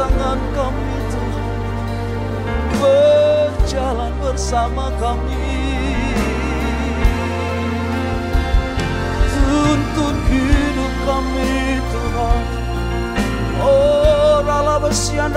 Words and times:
tangan 0.00 0.40
kami 0.56 0.96
Tuhan 1.12 1.52
Berjalan 2.80 4.12
bersama 4.24 4.88
kami 4.96 5.44
Tuntun 9.28 10.16
hidup 10.24 10.94
kami 11.04 11.52
Tuhan 11.92 12.44
Oh 13.60 14.40
rala 14.40 14.80
besian 14.80 15.36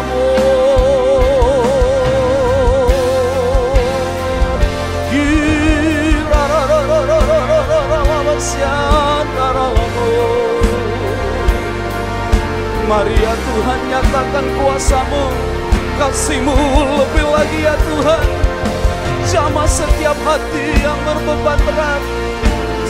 Mari 12.91 13.15
ya 13.15 13.31
Tuhan 13.31 13.79
nyatakan 13.87 14.45
kuasamu. 14.59 15.31
Kasihmu 15.95 16.51
lebih 16.99 17.23
lagi 17.23 17.63
ya 17.63 17.71
Tuhan. 17.87 18.25
Jamah 19.31 19.63
setiap 19.63 20.19
hati 20.27 20.75
yang 20.83 20.99
berbeban 21.07 21.55
berat. 21.63 22.03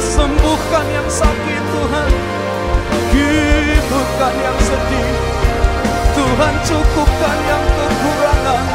Sembuhkan 0.01 0.85
yang 0.89 1.05
sakit 1.05 1.61
Tuhan. 1.69 2.11
Hidupkan 3.13 4.33
yang 4.41 4.57
sedih. 4.65 5.09
Tuhan 6.17 6.53
cukupkan 6.65 7.37
yang 7.45 7.65
kekurangan. 7.69 8.65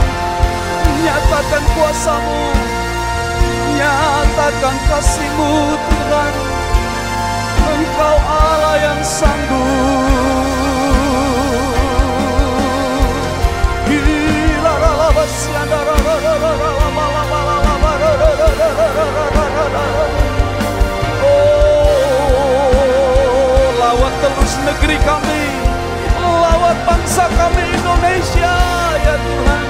Nyatakan 1.03 1.65
kuasamu. 1.75 2.43
Nyatakan 3.75 4.77
kasihmu 4.95 5.75
Tuhan. 5.75 6.35
Engkau 7.67 8.17
Allah 8.31 8.77
yang 8.79 9.01
sanggup 9.03 10.66
negeri 24.77 25.01
kami, 25.09 25.43
lawat 26.21 26.77
bangsa 26.85 27.25
kami 27.33 27.65
Indonesia, 27.65 28.53
ya 29.01 29.17
Tuhan. 29.17 29.65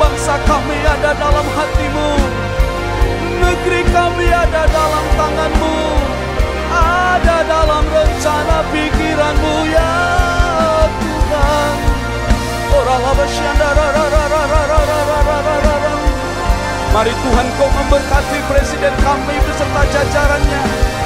Bangsa 0.00 0.40
kami 0.48 0.80
ada 0.80 1.12
dalam 1.12 1.44
hatimu, 1.44 2.10
negeri 3.36 3.84
kami 3.92 4.32
ada 4.32 4.64
dalam 4.64 5.04
tanganmu, 5.12 5.80
ada 6.72 7.36
dalam 7.52 7.84
rencana 7.84 8.64
pikiranmu, 8.72 9.56
ya 9.76 9.92
Tuhan. 10.88 11.72
Mari 16.96 17.12
Tuhan 17.12 17.46
kau 17.60 17.68
memberkati 17.76 18.38
presiden 18.48 18.94
kami 19.04 19.36
beserta 19.44 19.82
jajarannya. 19.92 20.97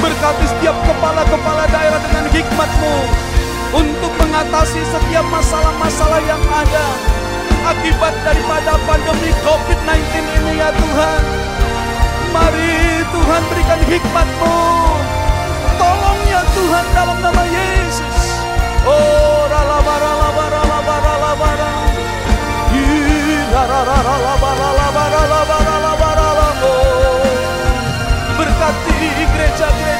Berkati 0.00 0.48
setiap 0.48 0.76
kepala-kepala 0.88 1.68
daerah 1.68 2.00
dengan 2.08 2.26
hikmatmu 2.32 2.96
untuk 3.76 4.12
mengatasi 4.16 4.80
setiap 4.80 5.26
masalah-masalah 5.28 6.20
yang 6.24 6.40
ada 6.48 6.86
akibat 7.68 8.14
daripada 8.24 8.80
pandemi 8.88 9.28
COVID-19 9.44 10.24
ini 10.24 10.52
ya 10.56 10.72
Tuhan. 10.72 11.22
Mari 12.32 13.04
Tuhan 13.12 13.42
berikan 13.52 13.80
hikmatmu. 13.92 14.58
Tolong 15.76 16.20
ya 16.32 16.42
Tuhan 16.48 16.84
dalam 16.96 17.18
nama 17.20 17.44
Yesus. 17.44 18.20
Oh, 18.88 19.44
ralaba, 19.52 19.94
ralaba, 20.00 20.44
ralaba, 20.48 20.94
ralaba, 21.04 21.44
Berkati 25.04 25.69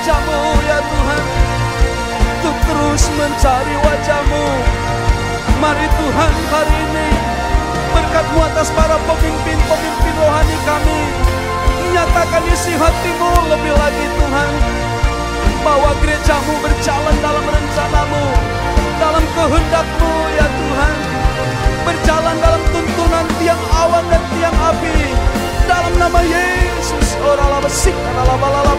gereja-gerejamu 0.01 0.41
ya 0.65 0.79
Tuhan. 0.81 1.25
Untuk 2.41 2.57
terus 2.65 3.03
mencari 3.21 3.75
wajahmu. 3.85 4.47
Mari 5.61 5.87
Tuhan 5.93 6.35
hari 6.49 6.77
ini 6.89 7.09
Berkatmu 7.93 8.41
atas 8.41 8.73
para 8.73 8.97
pemimpin-pemimpin 9.05 10.15
rohani 10.17 10.57
kami. 10.65 11.01
Nyatakan 11.93 12.45
isi 12.49 12.73
hatimu 12.81 13.31
lebih 13.53 13.75
lagi 13.77 14.07
Tuhan. 14.17 14.53
Bahwa 15.61 15.91
gerejamu 16.01 16.55
berjalan 16.65 17.17
dalam 17.21 17.45
rencanamu. 17.45 18.25
Dalam 18.97 19.25
kehendakmu 19.37 20.13
ya 20.33 20.47
Tuhan. 20.49 20.97
Berjalan 21.85 22.37
dalam 22.41 22.63
tuntunan 22.73 23.27
tiang 23.37 23.63
awan 23.69 24.05
dan 24.09 24.23
tiang 24.33 24.57
api. 24.65 24.97
Dalam 25.69 25.93
nama 26.01 26.21
Yesus 26.25 27.15
Orala 27.21 27.63
besik 27.63 27.95
Haleluya 27.95 28.70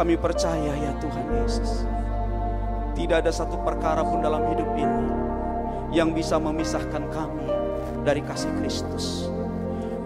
Kami 0.00 0.16
percaya 0.16 0.72
ya 0.80 0.96
Tuhan 0.96 1.28
Yesus 1.44 1.84
Tidak 2.96 3.20
ada 3.20 3.28
satu 3.28 3.60
perkara 3.60 4.00
pun 4.00 4.24
dalam 4.24 4.48
hidup 4.48 4.72
ini 4.72 5.08
Yang 5.92 6.24
bisa 6.24 6.40
memisahkan 6.40 7.04
kami 7.12 7.44
dari 8.00 8.24
kasih 8.24 8.48
Kristus 8.56 9.28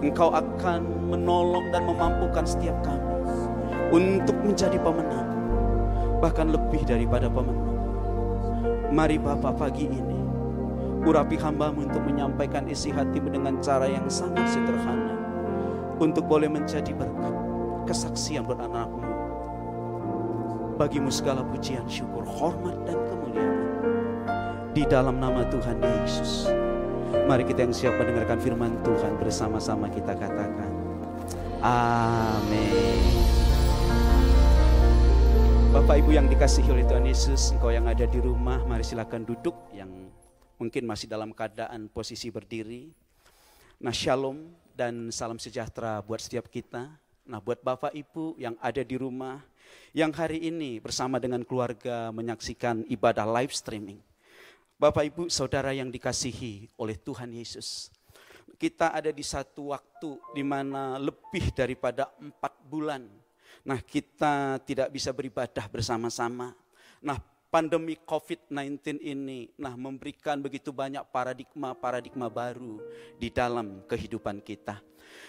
Engkau 0.03 0.35
akan 0.35 0.83
menolong 1.15 1.71
dan 1.71 1.87
memampukan 1.87 2.43
setiap 2.43 2.75
kami 2.83 3.15
untuk 3.95 4.35
menjadi 4.43 4.75
pemenang, 4.83 5.29
bahkan 6.19 6.51
lebih 6.51 6.83
daripada 6.83 7.31
pemenang. 7.31 7.79
Mari 8.91 9.23
Bapak 9.23 9.55
pagi 9.55 9.87
ini, 9.87 10.19
urapi 11.07 11.39
hambamu 11.39 11.87
untuk 11.87 12.03
menyampaikan 12.03 12.67
isi 12.67 12.91
hatimu 12.91 13.31
dengan 13.31 13.63
cara 13.63 13.87
yang 13.87 14.11
sangat 14.11 14.51
sederhana, 14.51 15.15
untuk 16.03 16.27
boleh 16.27 16.51
menjadi 16.51 16.91
berkat, 16.91 17.35
kesaksian 17.87 18.43
buat 18.45 18.59
anak-anakmu. 18.59 19.04
Bagimu 20.75 21.07
segala 21.07 21.47
pujian, 21.47 21.87
syukur, 21.87 22.27
hormat, 22.27 22.75
dan 22.83 22.99
kemuliaan. 23.07 23.63
Di 24.75 24.83
dalam 24.91 25.23
nama 25.23 25.47
Tuhan 25.47 25.79
Yesus. 25.79 26.51
Mari 27.31 27.47
kita 27.47 27.63
yang 27.63 27.71
siap 27.71 27.95
mendengarkan 27.95 28.43
firman 28.43 28.75
Tuhan 28.83 29.15
bersama-sama 29.23 29.87
kita 29.87 30.19
katakan. 30.19 30.71
Amin. 31.63 32.99
Bapak 35.71 36.03
Ibu 36.03 36.11
yang 36.11 36.27
dikasihi 36.27 36.67
oleh 36.75 36.83
Tuhan 36.91 37.07
Yesus, 37.07 37.55
engkau 37.55 37.71
yang 37.71 37.87
ada 37.87 38.03
di 38.03 38.19
rumah, 38.19 38.59
mari 38.67 38.83
silakan 38.83 39.23
duduk 39.23 39.55
yang 39.71 40.11
mungkin 40.59 40.91
masih 40.91 41.07
dalam 41.07 41.31
keadaan 41.31 41.87
posisi 41.87 42.35
berdiri. 42.35 42.91
Nah 43.79 43.95
shalom 43.95 44.43
dan 44.75 45.15
salam 45.15 45.39
sejahtera 45.39 46.03
buat 46.03 46.19
setiap 46.19 46.51
kita. 46.51 46.99
Nah 47.31 47.39
buat 47.39 47.63
Bapak 47.63 47.95
Ibu 47.95 48.43
yang 48.43 48.59
ada 48.59 48.83
di 48.83 48.99
rumah, 48.99 49.39
yang 49.95 50.11
hari 50.11 50.43
ini 50.51 50.83
bersama 50.83 51.23
dengan 51.23 51.47
keluarga 51.47 52.11
menyaksikan 52.11 52.83
ibadah 52.91 53.23
live 53.31 53.55
streaming. 53.55 54.03
Bapak 54.75 55.07
Ibu 55.07 55.31
Saudara 55.31 55.71
yang 55.71 55.87
dikasihi 55.87 56.67
oleh 56.83 56.99
Tuhan 56.99 57.31
Yesus. 57.31 57.95
Kita 58.59 58.91
ada 58.91 59.15
di 59.15 59.23
satu 59.23 59.71
waktu 59.71 60.19
di 60.35 60.43
mana 60.43 60.99
lebih 60.99 61.55
daripada 61.55 62.11
empat 62.19 62.59
bulan. 62.67 63.07
Nah 63.63 63.79
kita 63.79 64.59
tidak 64.67 64.91
bisa 64.91 65.15
beribadah 65.15 65.71
bersama-sama. 65.71 66.51
Nah 66.99 67.23
pandemi 67.47 67.95
COVID-19 67.95 68.99
ini 68.99 69.47
nah 69.55 69.79
memberikan 69.79 70.43
begitu 70.43 70.75
banyak 70.75 71.07
paradigma-paradigma 71.15 72.27
baru 72.27 72.83
di 73.15 73.31
dalam 73.31 73.87
kehidupan 73.87 74.43
kita. 74.43 74.83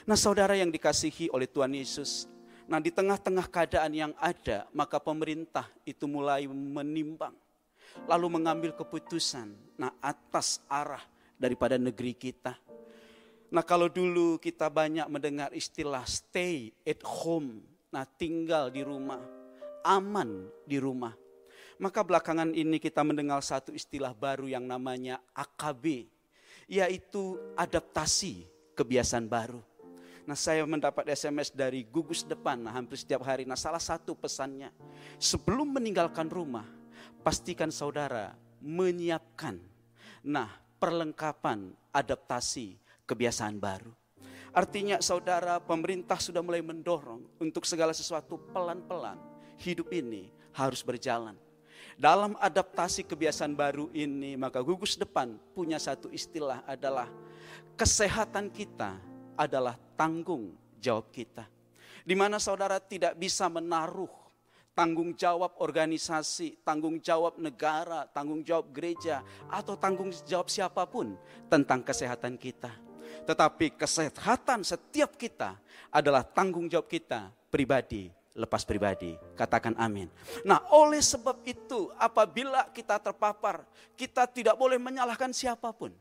Nah 0.10 0.18
saudara 0.18 0.58
yang 0.58 0.74
dikasihi 0.74 1.30
oleh 1.30 1.46
Tuhan 1.46 1.78
Yesus, 1.78 2.26
nah 2.66 2.82
di 2.82 2.90
tengah-tengah 2.90 3.46
keadaan 3.50 3.94
yang 3.94 4.14
ada 4.18 4.66
maka 4.74 4.98
pemerintah 4.98 5.70
itu 5.86 6.10
mulai 6.10 6.50
menimbang 6.50 7.34
lalu 8.10 8.28
mengambil 8.42 8.72
keputusan 8.74 9.54
nah 9.80 9.94
atas 10.02 10.60
arah 10.68 11.04
daripada 11.40 11.76
negeri 11.76 12.16
kita. 12.16 12.56
Nah 13.52 13.64
kalau 13.64 13.88
dulu 13.88 14.42
kita 14.42 14.68
banyak 14.68 15.08
mendengar 15.08 15.52
istilah 15.54 16.04
stay 16.04 16.74
at 16.84 17.00
home, 17.06 17.64
nah 17.94 18.04
tinggal 18.04 18.74
di 18.74 18.82
rumah, 18.82 19.22
aman 19.86 20.50
di 20.66 20.82
rumah. 20.82 21.14
Maka 21.76 22.08
belakangan 22.08 22.56
ini 22.56 22.80
kita 22.80 23.04
mendengar 23.04 23.44
satu 23.44 23.76
istilah 23.76 24.16
baru 24.16 24.48
yang 24.48 24.64
namanya 24.64 25.20
AKB, 25.36 26.08
yaitu 26.72 27.36
adaptasi 27.60 28.48
kebiasaan 28.74 29.28
baru. 29.28 29.60
Nah 30.26 30.34
saya 30.34 30.66
mendapat 30.66 31.06
SMS 31.14 31.54
dari 31.54 31.86
gugus 31.86 32.26
depan 32.26 32.58
nah, 32.58 32.74
hampir 32.74 32.98
setiap 32.98 33.22
hari. 33.22 33.46
Nah 33.46 33.58
salah 33.58 33.82
satu 33.82 34.18
pesannya, 34.18 34.74
sebelum 35.22 35.70
meninggalkan 35.70 36.26
rumah, 36.26 36.66
pastikan 37.22 37.70
saudara 37.70 38.34
menyiapkan 38.58 39.62
nah 40.26 40.50
perlengkapan 40.82 41.70
adaptasi 41.94 42.82
kebiasaan 43.06 43.62
baru. 43.62 43.94
Artinya 44.56 44.98
saudara 45.04 45.62
pemerintah 45.62 46.18
sudah 46.18 46.42
mulai 46.42 46.66
mendorong 46.66 47.22
untuk 47.38 47.68
segala 47.68 47.94
sesuatu 47.94 48.42
pelan-pelan 48.50 49.20
hidup 49.62 49.94
ini 49.94 50.34
harus 50.56 50.82
berjalan. 50.82 51.38
Dalam 51.96 52.34
adaptasi 52.42 53.06
kebiasaan 53.06 53.54
baru 53.54 53.94
ini 53.94 54.34
maka 54.36 54.60
gugus 54.66 54.98
depan 54.98 55.38
punya 55.54 55.78
satu 55.78 56.10
istilah 56.10 56.66
adalah 56.66 57.08
kesehatan 57.78 58.50
kita 58.50 58.96
adalah 59.38 59.78
tanggung 60.00 60.56
jawab 60.80 61.12
kita. 61.12 61.48
Di 62.06 62.14
mana 62.14 62.38
saudara 62.38 62.78
tidak 62.78 63.18
bisa 63.18 63.50
menaruh 63.50 64.12
tanggung 64.76 65.16
jawab 65.16 65.56
organisasi, 65.64 66.60
tanggung 66.62 67.00
jawab 67.00 67.40
negara, 67.40 68.06
tanggung 68.12 68.44
jawab 68.44 68.70
gereja, 68.76 69.24
atau 69.48 69.80
tanggung 69.80 70.12
jawab 70.28 70.52
siapa 70.52 70.84
pun 70.86 71.16
tentang 71.48 71.82
kesehatan 71.82 72.36
kita. 72.36 72.70
Tetapi 73.26 73.80
kesehatan 73.80 74.62
setiap 74.62 75.16
kita 75.16 75.58
adalah 75.90 76.22
tanggung 76.22 76.68
jawab 76.68 76.92
kita 76.92 77.32
pribadi, 77.50 78.12
lepas 78.36 78.68
pribadi. 78.68 79.16
Katakan 79.34 79.74
amin. 79.80 80.12
Nah 80.44 80.62
oleh 80.76 81.00
sebab 81.00 81.42
itu 81.48 81.90
apabila 81.96 82.68
kita 82.70 83.00
terpapar, 83.00 83.64
kita 83.96 84.28
tidak 84.28 84.60
boleh 84.60 84.78
menyalahkan 84.78 85.32
siapa 85.32 85.72
pun. 85.72 85.96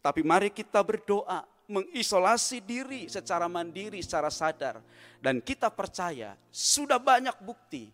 Tapi 0.00 0.20
mari 0.22 0.52
kita 0.52 0.80
berdoa 0.84 1.44
mengisolasi 1.70 2.66
diri 2.66 3.06
secara 3.06 3.46
mandiri, 3.46 4.02
secara 4.02 4.28
sadar. 4.28 4.82
Dan 5.22 5.38
kita 5.38 5.70
percaya 5.70 6.34
sudah 6.50 6.98
banyak 6.98 7.38
bukti 7.40 7.88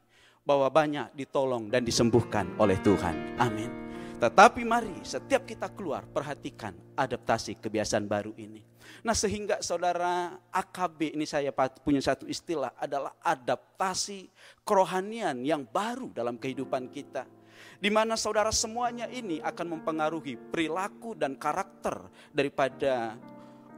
bahwa 0.46 0.70
banyak 0.72 1.12
ditolong 1.12 1.68
dan 1.68 1.84
disembuhkan 1.84 2.48
oleh 2.56 2.80
Tuhan. 2.80 3.36
Amin. 3.36 3.68
Tetapi 4.16 4.64
mari 4.64 5.04
setiap 5.04 5.44
kita 5.44 5.68
keluar 5.76 6.08
perhatikan 6.08 6.72
adaptasi 6.96 7.60
kebiasaan 7.60 8.08
baru 8.08 8.32
ini. 8.40 8.64
Nah 9.04 9.12
sehingga 9.12 9.60
saudara 9.60 10.40
AKB 10.48 11.12
ini 11.12 11.28
saya 11.28 11.52
punya 11.84 12.00
satu 12.00 12.24
istilah 12.24 12.72
adalah 12.80 13.12
adaptasi 13.20 14.30
kerohanian 14.64 15.44
yang 15.44 15.68
baru 15.68 16.16
dalam 16.16 16.40
kehidupan 16.40 16.88
kita. 16.88 17.28
Di 17.76 17.92
mana 17.92 18.16
saudara 18.16 18.48
semuanya 18.56 19.04
ini 19.12 19.36
akan 19.44 19.76
mempengaruhi 19.76 20.40
perilaku 20.48 21.12
dan 21.12 21.36
karakter 21.36 22.08
daripada 22.32 23.20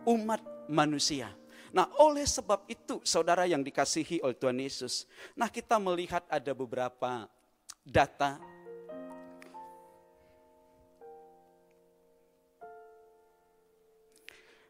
umat 0.09 0.41
manusia. 0.73 1.29
Nah, 1.69 1.85
oleh 2.01 2.25
sebab 2.25 2.65
itu, 2.65 3.05
saudara 3.05 3.45
yang 3.45 3.61
dikasihi 3.61 4.25
oleh 4.25 4.37
Tuhan 4.41 4.57
Yesus, 4.57 5.05
nah 5.37 5.53
kita 5.53 5.77
melihat 5.77 6.25
ada 6.33 6.53
beberapa 6.57 7.29
data 7.85 8.41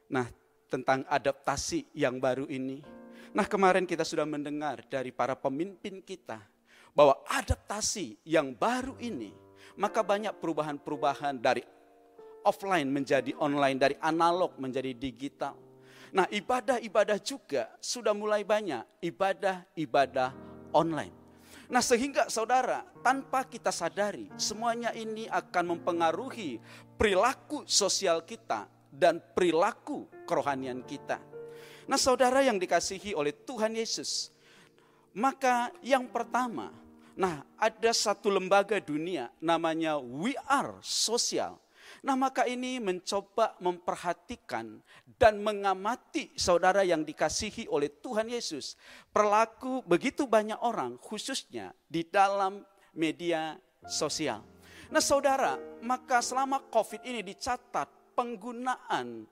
Nah, 0.08 0.24
tentang 0.72 1.04
adaptasi 1.04 1.92
yang 1.92 2.16
baru 2.16 2.48
ini. 2.48 2.80
Nah, 3.36 3.44
kemarin 3.44 3.84
kita 3.84 4.08
sudah 4.08 4.24
mendengar 4.24 4.80
dari 4.88 5.12
para 5.12 5.36
pemimpin 5.36 6.00
kita 6.00 6.40
bahwa 6.96 7.20
adaptasi 7.28 8.16
yang 8.24 8.56
baru 8.56 8.96
ini, 8.96 9.36
maka 9.76 10.00
banyak 10.00 10.32
perubahan-perubahan 10.40 11.36
dari 11.36 11.60
offline 12.46 12.90
menjadi 12.90 13.34
online, 13.38 13.78
dari 13.78 13.96
analog 14.02 14.54
menjadi 14.60 14.94
digital. 14.94 15.54
Nah 16.12 16.24
ibadah-ibadah 16.28 17.18
juga 17.20 17.68
sudah 17.82 18.16
mulai 18.16 18.44
banyak, 18.46 19.04
ibadah-ibadah 19.04 20.32
online. 20.72 21.12
Nah 21.68 21.84
sehingga 21.84 22.32
saudara 22.32 22.80
tanpa 23.04 23.44
kita 23.44 23.68
sadari 23.68 24.32
semuanya 24.40 24.88
ini 24.96 25.28
akan 25.28 25.76
mempengaruhi 25.76 26.56
perilaku 26.96 27.68
sosial 27.68 28.24
kita 28.24 28.64
dan 28.88 29.20
perilaku 29.20 30.08
kerohanian 30.24 30.80
kita. 30.88 31.20
Nah 31.84 32.00
saudara 32.00 32.40
yang 32.40 32.56
dikasihi 32.56 33.12
oleh 33.12 33.36
Tuhan 33.44 33.76
Yesus, 33.76 34.32
maka 35.12 35.68
yang 35.84 36.08
pertama, 36.08 36.72
nah 37.12 37.44
ada 37.60 37.92
satu 37.92 38.32
lembaga 38.32 38.80
dunia 38.80 39.28
namanya 39.36 40.00
We 40.00 40.32
Are 40.48 40.80
Social 40.80 41.67
Nah 42.06 42.14
maka 42.14 42.46
ini 42.46 42.78
mencoba 42.78 43.58
memperhatikan 43.58 44.78
dan 45.18 45.42
mengamati 45.42 46.30
saudara 46.38 46.86
yang 46.86 47.02
dikasihi 47.02 47.66
oleh 47.66 47.90
Tuhan 47.98 48.30
Yesus. 48.30 48.78
Perlaku 49.10 49.82
begitu 49.82 50.30
banyak 50.30 50.58
orang 50.62 50.94
khususnya 51.02 51.74
di 51.90 52.06
dalam 52.06 52.62
media 52.94 53.58
sosial. 53.86 54.42
Nah 54.88 55.02
saudara, 55.02 55.58
maka 55.84 56.22
selama 56.22 56.64
COVID 56.70 57.04
ini 57.04 57.20
dicatat 57.20 58.16
penggunaan 58.16 59.26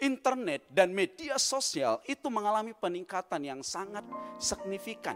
internet 0.00 0.66
dan 0.72 0.90
media 0.90 1.38
sosial 1.38 2.02
itu 2.08 2.26
mengalami 2.32 2.74
peningkatan 2.74 3.42
yang 3.42 3.60
sangat 3.62 4.02
signifikan. 4.40 5.14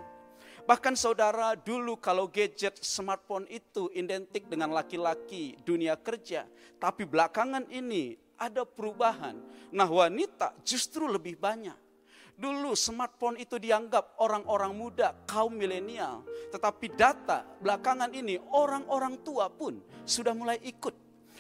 Bahkan 0.69 1.01
saudara 1.01 1.57
dulu 1.57 1.97
kalau 1.97 2.29
gadget 2.29 2.77
smartphone 2.85 3.49
itu 3.49 3.89
identik 3.97 4.53
dengan 4.53 4.69
laki-laki 4.77 5.57
dunia 5.65 5.97
kerja. 5.97 6.45
Tapi 6.77 7.09
belakangan 7.09 7.65
ini 7.73 8.21
ada 8.37 8.69
perubahan. 8.69 9.41
Nah 9.73 9.89
wanita 9.89 10.53
justru 10.61 11.09
lebih 11.09 11.41
banyak. 11.41 11.73
Dulu 12.37 12.77
smartphone 12.77 13.41
itu 13.41 13.57
dianggap 13.57 14.21
orang-orang 14.21 14.77
muda, 14.77 15.17
kaum 15.25 15.57
milenial. 15.57 16.21
Tetapi 16.53 16.93
data 16.93 17.49
belakangan 17.65 18.13
ini 18.13 18.37
orang-orang 18.53 19.25
tua 19.25 19.49
pun 19.49 19.81
sudah 20.05 20.37
mulai 20.37 20.61
ikut. 20.69 20.93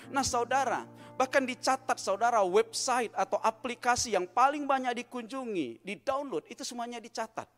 Nah 0.08 0.24
saudara, 0.24 0.88
bahkan 1.20 1.44
dicatat 1.44 2.00
saudara 2.00 2.40
website 2.48 3.12
atau 3.12 3.36
aplikasi 3.44 4.16
yang 4.16 4.24
paling 4.24 4.64
banyak 4.64 5.04
dikunjungi, 5.04 5.84
di 5.84 5.94
download 6.00 6.48
itu 6.48 6.64
semuanya 6.64 6.96
dicatat 6.96 7.57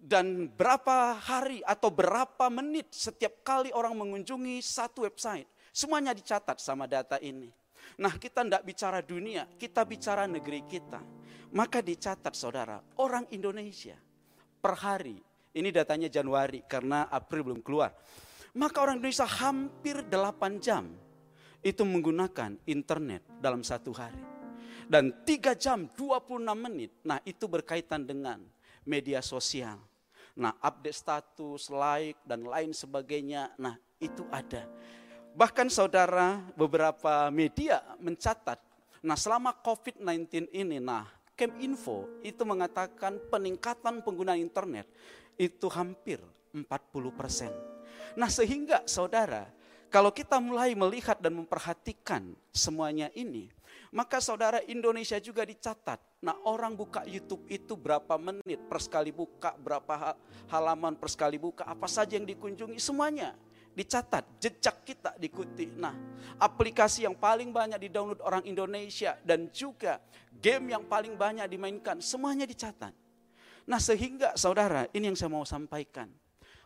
dan 0.00 0.48
berapa 0.48 1.12
hari 1.20 1.60
atau 1.60 1.92
berapa 1.92 2.48
menit 2.48 2.88
setiap 2.88 3.44
kali 3.44 3.68
orang 3.76 3.92
mengunjungi 4.00 4.64
satu 4.64 5.04
website. 5.04 5.44
Semuanya 5.70 6.16
dicatat 6.16 6.56
sama 6.56 6.88
data 6.88 7.20
ini. 7.20 7.52
Nah 8.00 8.16
kita 8.16 8.40
tidak 8.40 8.64
bicara 8.64 9.04
dunia, 9.04 9.44
kita 9.60 9.84
bicara 9.84 10.24
negeri 10.24 10.64
kita. 10.64 11.04
Maka 11.52 11.84
dicatat 11.84 12.32
saudara, 12.32 12.80
orang 12.96 13.28
Indonesia 13.36 13.98
per 14.56 14.74
hari, 14.80 15.20
ini 15.52 15.68
datanya 15.68 16.08
Januari 16.08 16.64
karena 16.64 17.12
April 17.12 17.52
belum 17.52 17.60
keluar. 17.60 17.92
Maka 18.56 18.80
orang 18.80 18.98
Indonesia 18.98 19.28
hampir 19.28 20.00
8 20.08 20.64
jam 20.64 20.88
itu 21.60 21.82
menggunakan 21.84 22.56
internet 22.64 23.22
dalam 23.38 23.60
satu 23.60 23.92
hari. 23.92 24.22
Dan 24.90 25.22
3 25.22 25.54
jam 25.54 25.86
26 25.92 26.40
menit, 26.56 26.90
nah 27.06 27.22
itu 27.22 27.46
berkaitan 27.46 28.02
dengan 28.02 28.42
media 28.82 29.22
sosial 29.22 29.89
Nah, 30.40 30.56
update 30.64 30.96
status, 30.96 31.68
like, 31.68 32.16
dan 32.24 32.48
lain 32.48 32.72
sebagainya. 32.72 33.52
Nah, 33.60 33.76
itu 34.00 34.24
ada. 34.32 34.64
Bahkan 35.36 35.68
saudara, 35.68 36.40
beberapa 36.56 37.28
media 37.30 37.84
mencatat, 38.00 38.58
nah 39.04 39.14
selama 39.14 39.54
COVID-19 39.62 40.50
ini, 40.50 40.82
nah 40.82 41.06
Keminfo 41.38 42.20
itu 42.20 42.42
mengatakan 42.44 43.16
peningkatan 43.32 44.04
pengguna 44.04 44.36
internet 44.36 44.84
itu 45.40 45.70
hampir 45.72 46.20
40 46.52 46.66
persen. 47.14 47.48
Nah 48.18 48.28
sehingga 48.28 48.84
saudara, 48.84 49.48
kalau 49.88 50.12
kita 50.12 50.36
mulai 50.36 50.76
melihat 50.76 51.16
dan 51.16 51.32
memperhatikan 51.38 52.36
semuanya 52.52 53.08
ini, 53.16 53.48
maka 53.94 54.20
saudara 54.20 54.60
Indonesia 54.68 55.16
juga 55.16 55.46
dicatat. 55.46 56.02
Nah 56.20 56.36
orang 56.44 56.76
buka 56.76 57.00
YouTube 57.08 57.48
itu 57.48 57.80
berapa 57.80 58.20
menit 58.20 58.60
per 58.68 58.76
sekali 58.84 59.08
buka, 59.08 59.56
berapa 59.56 60.16
halaman 60.52 60.92
per 61.00 61.08
sekali 61.08 61.40
buka, 61.40 61.64
apa 61.64 61.88
saja 61.88 62.20
yang 62.20 62.28
dikunjungi, 62.28 62.76
semuanya 62.76 63.32
dicatat, 63.72 64.36
jejak 64.36 64.84
kita 64.84 65.16
diikuti. 65.16 65.72
Nah, 65.78 65.94
aplikasi 66.42 67.06
yang 67.08 67.16
paling 67.16 67.54
banyak 67.54 67.80
di-download 67.88 68.20
orang 68.20 68.44
Indonesia 68.44 69.16
dan 69.24 69.48
juga 69.48 70.02
game 70.28 70.76
yang 70.76 70.84
paling 70.84 71.14
banyak 71.16 71.46
dimainkan, 71.48 72.02
semuanya 72.02 72.44
dicatat. 72.44 72.92
Nah, 73.64 73.80
sehingga 73.80 74.34
saudara, 74.34 74.90
ini 74.90 75.08
yang 75.08 75.16
saya 75.16 75.30
mau 75.30 75.46
sampaikan. 75.46 76.10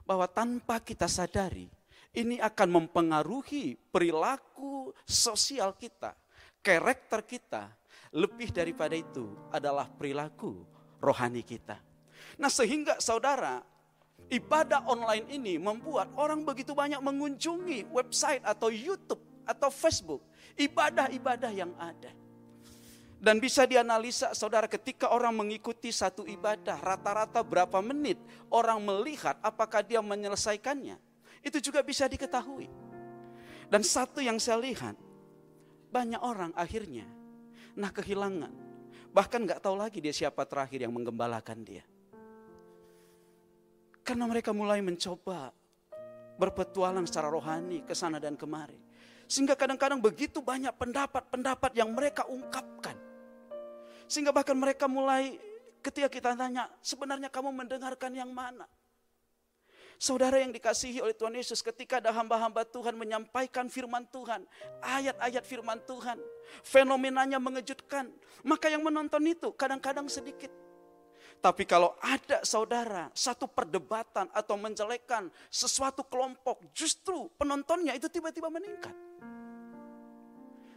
Bahwa 0.04 0.28
tanpa 0.28 0.80
kita 0.82 1.06
sadari, 1.06 1.68
ini 2.16 2.36
akan 2.40 2.68
mempengaruhi 2.82 3.76
perilaku 3.92 4.92
sosial 5.06 5.76
kita 5.78 6.12
karakter 6.64 7.20
kita, 7.28 7.68
lebih 8.14 8.54
daripada 8.54 8.94
itu 8.94 9.26
adalah 9.50 9.90
perilaku 9.90 10.62
rohani 11.02 11.42
kita. 11.42 11.74
Nah, 12.38 12.46
sehingga 12.46 13.02
saudara, 13.02 13.58
ibadah 14.30 14.86
online 14.86 15.26
ini 15.34 15.58
membuat 15.58 16.14
orang 16.14 16.46
begitu 16.46 16.72
banyak 16.72 17.02
mengunjungi 17.02 17.90
website 17.90 18.40
atau 18.46 18.70
YouTube 18.70 19.20
atau 19.44 19.68
Facebook, 19.68 20.22
ibadah-ibadah 20.54 21.52
yang 21.52 21.74
ada. 21.76 22.14
Dan 23.24 23.40
bisa 23.40 23.64
dianalisa 23.64 24.36
saudara 24.36 24.68
ketika 24.68 25.08
orang 25.08 25.32
mengikuti 25.32 25.88
satu 25.88 26.28
ibadah 26.28 26.76
rata-rata 26.76 27.40
berapa 27.40 27.80
menit 27.80 28.20
orang 28.52 28.78
melihat 28.84 29.40
apakah 29.40 29.80
dia 29.80 30.04
menyelesaikannya. 30.04 31.00
Itu 31.40 31.56
juga 31.60 31.80
bisa 31.80 32.04
diketahui. 32.04 32.68
Dan 33.72 33.80
satu 33.80 34.20
yang 34.20 34.36
saya 34.36 34.60
lihat 34.60 34.92
banyak 35.88 36.20
orang 36.20 36.52
akhirnya 36.52 37.08
nah 37.74 37.90
kehilangan. 37.90 38.50
Bahkan 39.14 39.40
nggak 39.46 39.62
tahu 39.62 39.78
lagi 39.78 40.02
dia 40.02 40.10
siapa 40.10 40.42
terakhir 40.42 40.82
yang 40.82 40.94
menggembalakan 40.94 41.62
dia. 41.62 41.84
Karena 44.02 44.26
mereka 44.26 44.50
mulai 44.50 44.82
mencoba 44.82 45.54
berpetualang 46.34 47.06
secara 47.06 47.30
rohani 47.30 47.86
ke 47.86 47.94
sana 47.94 48.18
dan 48.18 48.34
kemari. 48.34 48.76
Sehingga 49.24 49.56
kadang-kadang 49.56 50.02
begitu 50.02 50.44
banyak 50.44 50.74
pendapat-pendapat 50.76 51.72
yang 51.78 51.94
mereka 51.94 52.28
ungkapkan. 52.28 52.98
Sehingga 54.04 54.34
bahkan 54.34 54.58
mereka 54.58 54.84
mulai 54.84 55.40
ketika 55.80 56.08
kita 56.12 56.30
tanya, 56.36 56.68
sebenarnya 56.84 57.32
kamu 57.32 57.54
mendengarkan 57.54 58.12
yang 58.12 58.28
mana? 58.28 58.68
Saudara 60.04 60.36
yang 60.36 60.52
dikasihi 60.52 61.00
oleh 61.00 61.16
Tuhan 61.16 61.32
Yesus 61.32 61.64
ketika 61.64 61.96
ada 61.96 62.12
hamba-hamba 62.12 62.60
Tuhan 62.68 62.92
menyampaikan 62.92 63.72
firman 63.72 64.04
Tuhan. 64.12 64.44
Ayat-ayat 64.84 65.40
firman 65.40 65.80
Tuhan. 65.88 66.20
Fenomenanya 66.60 67.40
mengejutkan. 67.40 68.12
Maka 68.44 68.68
yang 68.68 68.84
menonton 68.84 69.24
itu 69.24 69.56
kadang-kadang 69.56 70.04
sedikit. 70.12 70.52
Tapi 71.40 71.64
kalau 71.64 71.96
ada 72.04 72.44
saudara 72.44 73.08
satu 73.16 73.48
perdebatan 73.48 74.28
atau 74.36 74.60
menjelekan 74.60 75.32
sesuatu 75.48 76.04
kelompok. 76.04 76.60
Justru 76.76 77.32
penontonnya 77.40 77.96
itu 77.96 78.12
tiba-tiba 78.12 78.52
meningkat. 78.52 78.92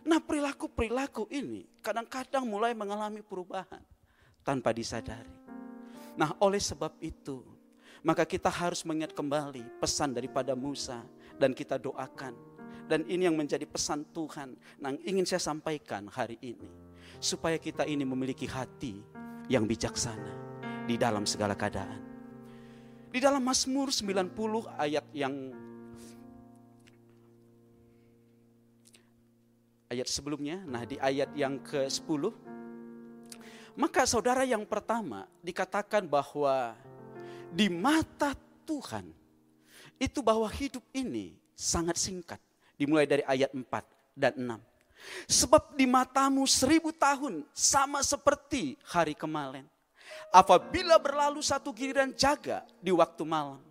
Nah 0.07 0.23
perilaku-perilaku 0.23 1.27
ini 1.35 1.67
kadang-kadang 1.83 2.47
mulai 2.47 2.71
mengalami 2.71 3.19
perubahan 3.19 3.83
tanpa 4.47 4.71
disadari. 4.71 5.35
Nah 6.15 6.31
oleh 6.39 6.63
sebab 6.63 6.95
itu 7.03 7.56
maka 8.05 8.25
kita 8.27 8.49
harus 8.51 8.85
mengingat 8.85 9.13
kembali 9.13 9.81
pesan 9.81 10.13
daripada 10.13 10.53
Musa 10.53 11.01
dan 11.37 11.53
kita 11.53 11.77
doakan. 11.81 12.33
Dan 12.87 13.03
ini 13.09 13.27
yang 13.27 13.35
menjadi 13.35 13.67
pesan 13.67 14.07
Tuhan 14.15 14.55
yang 14.79 14.95
ingin 15.03 15.27
saya 15.27 15.43
sampaikan 15.43 16.07
hari 16.07 16.39
ini. 16.39 16.69
Supaya 17.17 17.57
kita 17.57 17.83
ini 17.83 18.05
memiliki 18.05 18.45
hati 18.45 19.01
yang 19.51 19.65
bijaksana 19.65 20.33
di 20.87 20.95
dalam 20.95 21.27
segala 21.27 21.57
keadaan. 21.57 21.99
Di 23.11 23.19
dalam 23.19 23.41
Mazmur 23.41 23.89
90 23.89 24.35
ayat 24.77 25.05
yang 25.11 25.35
ayat 29.87 30.07
sebelumnya, 30.07 30.61
nah 30.67 30.83
di 30.83 30.99
ayat 30.99 31.31
yang 31.33 31.59
ke-10, 31.63 32.23
maka 33.79 34.03
saudara 34.03 34.43
yang 34.43 34.67
pertama 34.67 35.25
dikatakan 35.39 36.03
bahwa 36.05 36.75
di 37.51 37.67
mata 37.71 38.35
Tuhan 38.67 39.07
itu 39.97 40.19
bahwa 40.21 40.45
hidup 40.49 40.83
ini 40.93 41.37
sangat 41.57 41.97
singkat. 41.97 42.37
Dimulai 42.77 43.09
dari 43.09 43.25
ayat 43.25 43.49
4 43.49 43.65
dan 44.13 44.33
6. 44.37 44.61
Sebab 45.25 45.73
di 45.73 45.89
matamu 45.89 46.45
seribu 46.45 46.93
tahun 46.93 47.45
sama 47.53 48.05
seperti 48.05 48.77
hari 48.85 49.17
kemarin. 49.17 49.65
Apabila 50.29 51.01
berlalu 51.01 51.41
satu 51.41 51.73
giliran 51.73 52.13
jaga 52.13 52.61
di 52.81 52.93
waktu 52.93 53.25
malam. 53.25 53.61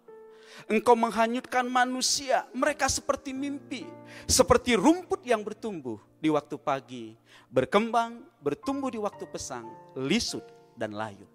Engkau 0.66 0.96
menghanyutkan 0.96 1.68
manusia, 1.68 2.48
mereka 2.56 2.88
seperti 2.88 3.36
mimpi, 3.36 3.84
seperti 4.24 4.72
rumput 4.72 5.20
yang 5.20 5.44
bertumbuh 5.44 6.00
di 6.16 6.32
waktu 6.32 6.56
pagi, 6.56 7.12
berkembang, 7.52 8.24
bertumbuh 8.40 8.88
di 8.88 8.96
waktu 8.96 9.28
pesang, 9.28 9.68
lisut 9.92 10.42
dan 10.72 10.96
layu. 10.96 11.28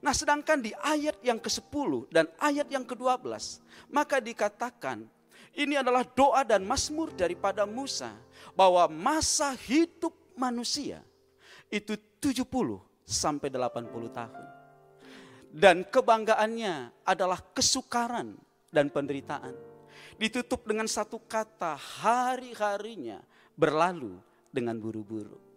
Nah 0.00 0.14
sedangkan 0.14 0.62
di 0.62 0.70
ayat 0.82 1.18
yang 1.22 1.38
ke-10 1.38 2.10
dan 2.10 2.26
ayat 2.38 2.68
yang 2.70 2.82
ke-12, 2.82 3.62
maka 3.90 4.18
dikatakan 4.18 5.06
ini 5.52 5.76
adalah 5.76 6.02
doa 6.02 6.40
dan 6.42 6.64
mazmur 6.64 7.12
daripada 7.12 7.68
Musa 7.68 8.16
bahwa 8.56 8.88
masa 8.88 9.52
hidup 9.52 10.16
manusia 10.32 11.04
itu 11.68 11.96
70 12.20 12.48
sampai 13.04 13.52
80 13.52 14.16
tahun. 14.16 14.44
Dan 15.52 15.84
kebanggaannya 15.84 17.04
adalah 17.04 17.36
kesukaran 17.52 18.32
dan 18.72 18.88
penderitaan. 18.88 19.52
Ditutup 20.16 20.64
dengan 20.64 20.88
satu 20.88 21.20
kata, 21.20 21.76
hari-harinya 21.76 23.20
berlalu 23.52 24.16
dengan 24.48 24.80
buru-buru. 24.80 25.51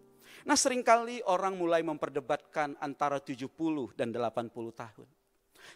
Nah 0.46 0.54
sering 0.54 0.86
kali 0.86 1.18
orang 1.26 1.58
mulai 1.58 1.82
memperdebatkan 1.82 2.78
antara 2.78 3.18
70 3.18 3.50
dan 3.98 4.14
80 4.14 4.54
tahun. 4.70 5.08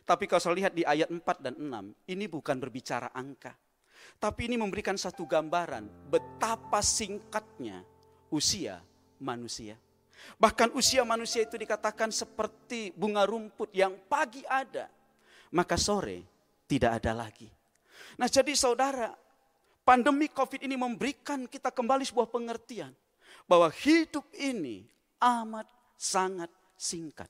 Tapi 0.06 0.24
kalau 0.30 0.38
saya 0.38 0.54
lihat 0.54 0.72
di 0.78 0.86
ayat 0.86 1.10
4 1.10 1.42
dan 1.42 1.54
6, 1.58 2.14
ini 2.14 2.30
bukan 2.30 2.56
berbicara 2.62 3.10
angka. 3.10 3.50
Tapi 4.22 4.46
ini 4.46 4.54
memberikan 4.54 4.94
satu 4.94 5.26
gambaran 5.26 6.06
betapa 6.06 6.78
singkatnya 6.78 7.82
usia 8.30 8.78
manusia. 9.18 9.74
Bahkan 10.38 10.76
usia 10.76 11.02
manusia 11.02 11.42
itu 11.42 11.56
dikatakan 11.58 12.12
seperti 12.14 12.92
bunga 12.94 13.24
rumput 13.26 13.72
yang 13.74 13.96
pagi 14.06 14.44
ada, 14.46 14.86
maka 15.50 15.74
sore 15.74 16.22
tidak 16.68 17.02
ada 17.02 17.26
lagi. 17.26 17.48
Nah 18.20 18.28
jadi 18.28 18.52
saudara, 18.52 19.10
pandemi 19.82 20.28
COVID 20.28 20.62
ini 20.62 20.76
memberikan 20.76 21.48
kita 21.48 21.72
kembali 21.72 22.04
sebuah 22.04 22.28
pengertian. 22.28 22.92
Bahwa 23.44 23.68
hidup 23.72 24.24
ini 24.36 24.88
amat 25.20 25.68
sangat 25.96 26.48
singkat. 26.74 27.28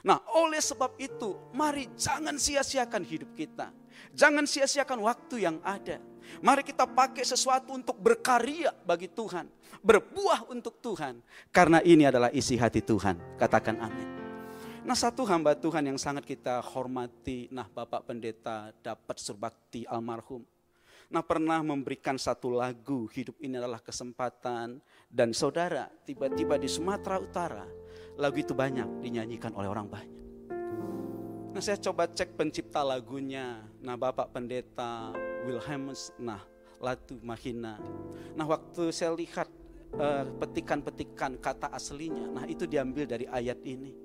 Nah 0.00 0.24
oleh 0.32 0.60
sebab 0.64 0.96
itu 0.96 1.36
mari 1.52 1.84
jangan 1.96 2.40
sia-siakan 2.40 3.04
hidup 3.04 3.36
kita. 3.36 3.68
Jangan 4.16 4.48
sia-siakan 4.48 5.04
waktu 5.04 5.44
yang 5.44 5.60
ada. 5.60 6.00
Mari 6.40 6.64
kita 6.64 6.88
pakai 6.88 7.26
sesuatu 7.26 7.74
untuk 7.76 7.98
berkarya 8.00 8.72
bagi 8.86 9.10
Tuhan. 9.10 9.44
Berbuah 9.84 10.48
untuk 10.48 10.80
Tuhan. 10.80 11.20
Karena 11.52 11.84
ini 11.84 12.08
adalah 12.08 12.32
isi 12.32 12.56
hati 12.56 12.80
Tuhan. 12.80 13.36
Katakan 13.36 13.76
amin. 13.76 14.08
Nah 14.80 14.96
satu 14.96 15.28
hamba 15.28 15.52
Tuhan 15.52 15.92
yang 15.92 16.00
sangat 16.00 16.24
kita 16.24 16.64
hormati, 16.64 17.52
nah 17.52 17.68
Bapak 17.68 18.08
Pendeta 18.08 18.72
dapat 18.80 19.20
surbakti 19.20 19.84
almarhum. 19.84 20.40
Nah 21.10 21.26
pernah 21.26 21.58
memberikan 21.58 22.14
satu 22.14 22.54
lagu, 22.54 23.10
hidup 23.10 23.34
ini 23.42 23.58
adalah 23.58 23.82
kesempatan. 23.82 24.78
Dan 25.10 25.34
saudara, 25.34 25.90
tiba-tiba 26.06 26.54
di 26.54 26.70
Sumatera 26.70 27.18
Utara, 27.18 27.66
lagu 28.14 28.38
itu 28.38 28.54
banyak 28.54 29.02
dinyanyikan 29.02 29.50
oleh 29.58 29.66
orang 29.66 29.90
banyak. 29.90 30.20
Nah 31.50 31.58
saya 31.58 31.82
coba 31.82 32.06
cek 32.06 32.38
pencipta 32.38 32.86
lagunya, 32.86 33.58
nah 33.82 33.98
Bapak 33.98 34.30
Pendeta 34.30 35.10
Wilhelmus, 35.42 36.14
nah 36.14 36.46
Latu 36.78 37.18
Mahina. 37.26 37.74
Nah 38.38 38.46
waktu 38.46 38.94
saya 38.94 39.10
lihat 39.10 39.50
uh, 39.98 40.30
petikan-petikan 40.38 41.42
kata 41.42 41.74
aslinya, 41.74 42.30
nah 42.30 42.46
itu 42.46 42.70
diambil 42.70 43.02
dari 43.02 43.26
ayat 43.26 43.58
ini. 43.66 43.98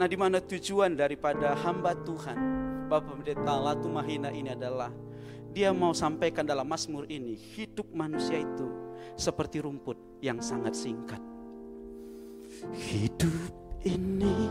Nah 0.00 0.08
di 0.08 0.16
mana 0.16 0.40
tujuan 0.40 0.96
daripada 0.96 1.52
hamba 1.52 1.92
Tuhan 2.00 2.38
Bapak 2.88 3.20
Pendeta 3.20 3.60
Latu 3.60 3.92
Mahina 3.92 4.32
ini 4.32 4.56
adalah 4.56 4.88
dia 5.54 5.70
mau 5.70 5.94
sampaikan 5.94 6.42
dalam 6.42 6.66
Mazmur 6.66 7.06
ini 7.06 7.38
hidup 7.54 7.86
manusia 7.94 8.42
itu 8.42 8.66
seperti 9.14 9.62
rumput 9.62 10.18
yang 10.18 10.42
sangat 10.42 10.74
singkat. 10.74 11.22
Hidup 12.74 13.54
ini 13.86 14.50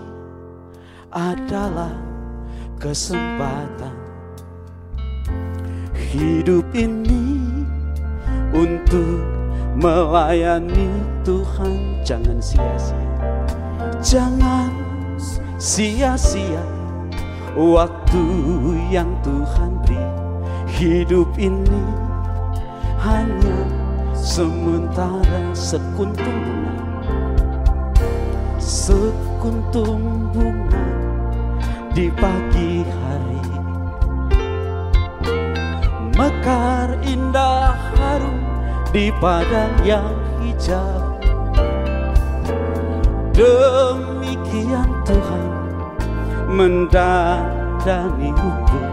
adalah 1.12 1.92
kesempatan. 2.80 3.92
Hidup 5.92 6.64
ini 6.72 7.44
untuk 8.56 9.20
melayani 9.76 10.88
Tuhan 11.28 12.00
jangan 12.08 12.40
sia-sia. 12.40 13.12
Jangan 14.00 14.72
sia-sia 15.60 16.64
waktu 17.60 18.24
yang 18.88 19.10
Tuhan 19.26 19.73
hidup 20.74 21.30
ini 21.38 21.86
hanya 22.98 23.60
sementara 24.18 25.54
sekuntum 25.54 26.26
bunga. 26.26 26.90
Sekuntum 28.58 30.34
bunga 30.34 30.86
di 31.94 32.10
pagi 32.18 32.82
hari. 32.82 33.42
Mekar 36.14 36.98
indah 37.06 37.78
harum 37.98 38.42
di 38.90 39.14
padang 39.22 39.74
yang 39.86 40.14
hijau. 40.42 41.14
Demikian 43.34 44.90
Tuhan 45.06 45.50
mendandani 46.54 48.30
hukum 48.30 48.93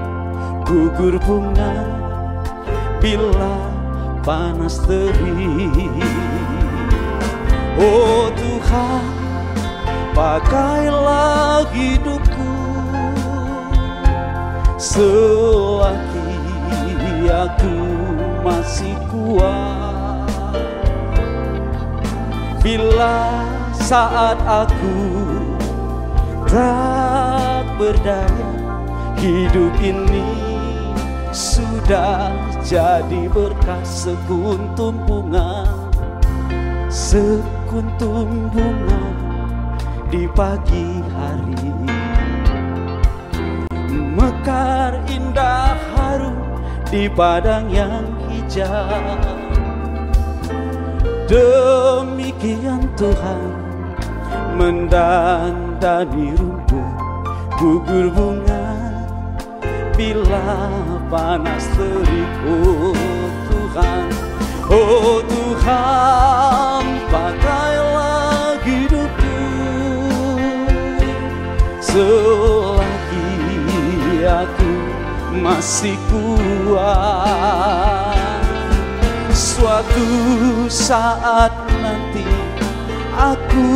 gugur 0.71 1.19
bunga 1.27 1.83
bila 3.03 3.59
panas 4.23 4.79
terik. 4.87 5.99
Oh 7.75 8.31
Tuhan, 8.39 9.03
pakailah 10.15 11.67
hidupku 11.75 12.55
selagi 14.79 16.39
aku 17.27 17.79
masih 18.47 18.95
kuat. 19.11 20.31
Bila 22.63 23.43
saat 23.75 24.39
aku 24.47 24.95
tak 26.47 27.67
berdaya 27.75 28.51
hidup 29.19 29.75
ini 29.83 30.40
sudah 31.31 32.35
jadi 32.67 33.31
berkah 33.31 33.83
sekuntum 33.87 34.99
bunga 35.07 35.67
sekuntum 36.91 38.51
bunga 38.51 39.03
di 40.11 40.27
pagi 40.35 40.99
hari. 41.15 41.71
Mekar 43.91 44.99
indah 45.07 45.79
harum 45.95 46.35
di 46.91 47.07
padang 47.07 47.71
yang 47.71 48.11
hijau. 48.27 49.15
Demikian 51.31 52.91
Tuhan 52.99 53.55
mendandani 54.59 56.35
rumput 56.35 56.91
gugur 57.55 58.11
bunga 58.11 58.60
bila 60.01 60.73
panas 61.13 61.69
terik 61.77 62.33
oh 62.49 62.97
Tuhan. 63.53 64.09
Oh 64.73 65.21
Tuhan 65.29 67.05
pakailah 67.13 68.57
hidupku. 68.65 69.45
Selagi 71.85 73.29
aku 74.25 74.73
masih 75.45 76.01
kuat. 76.09 77.21
Suatu 79.37 80.09
saat 80.73 81.53
nanti 81.85 82.25
aku 83.21 83.69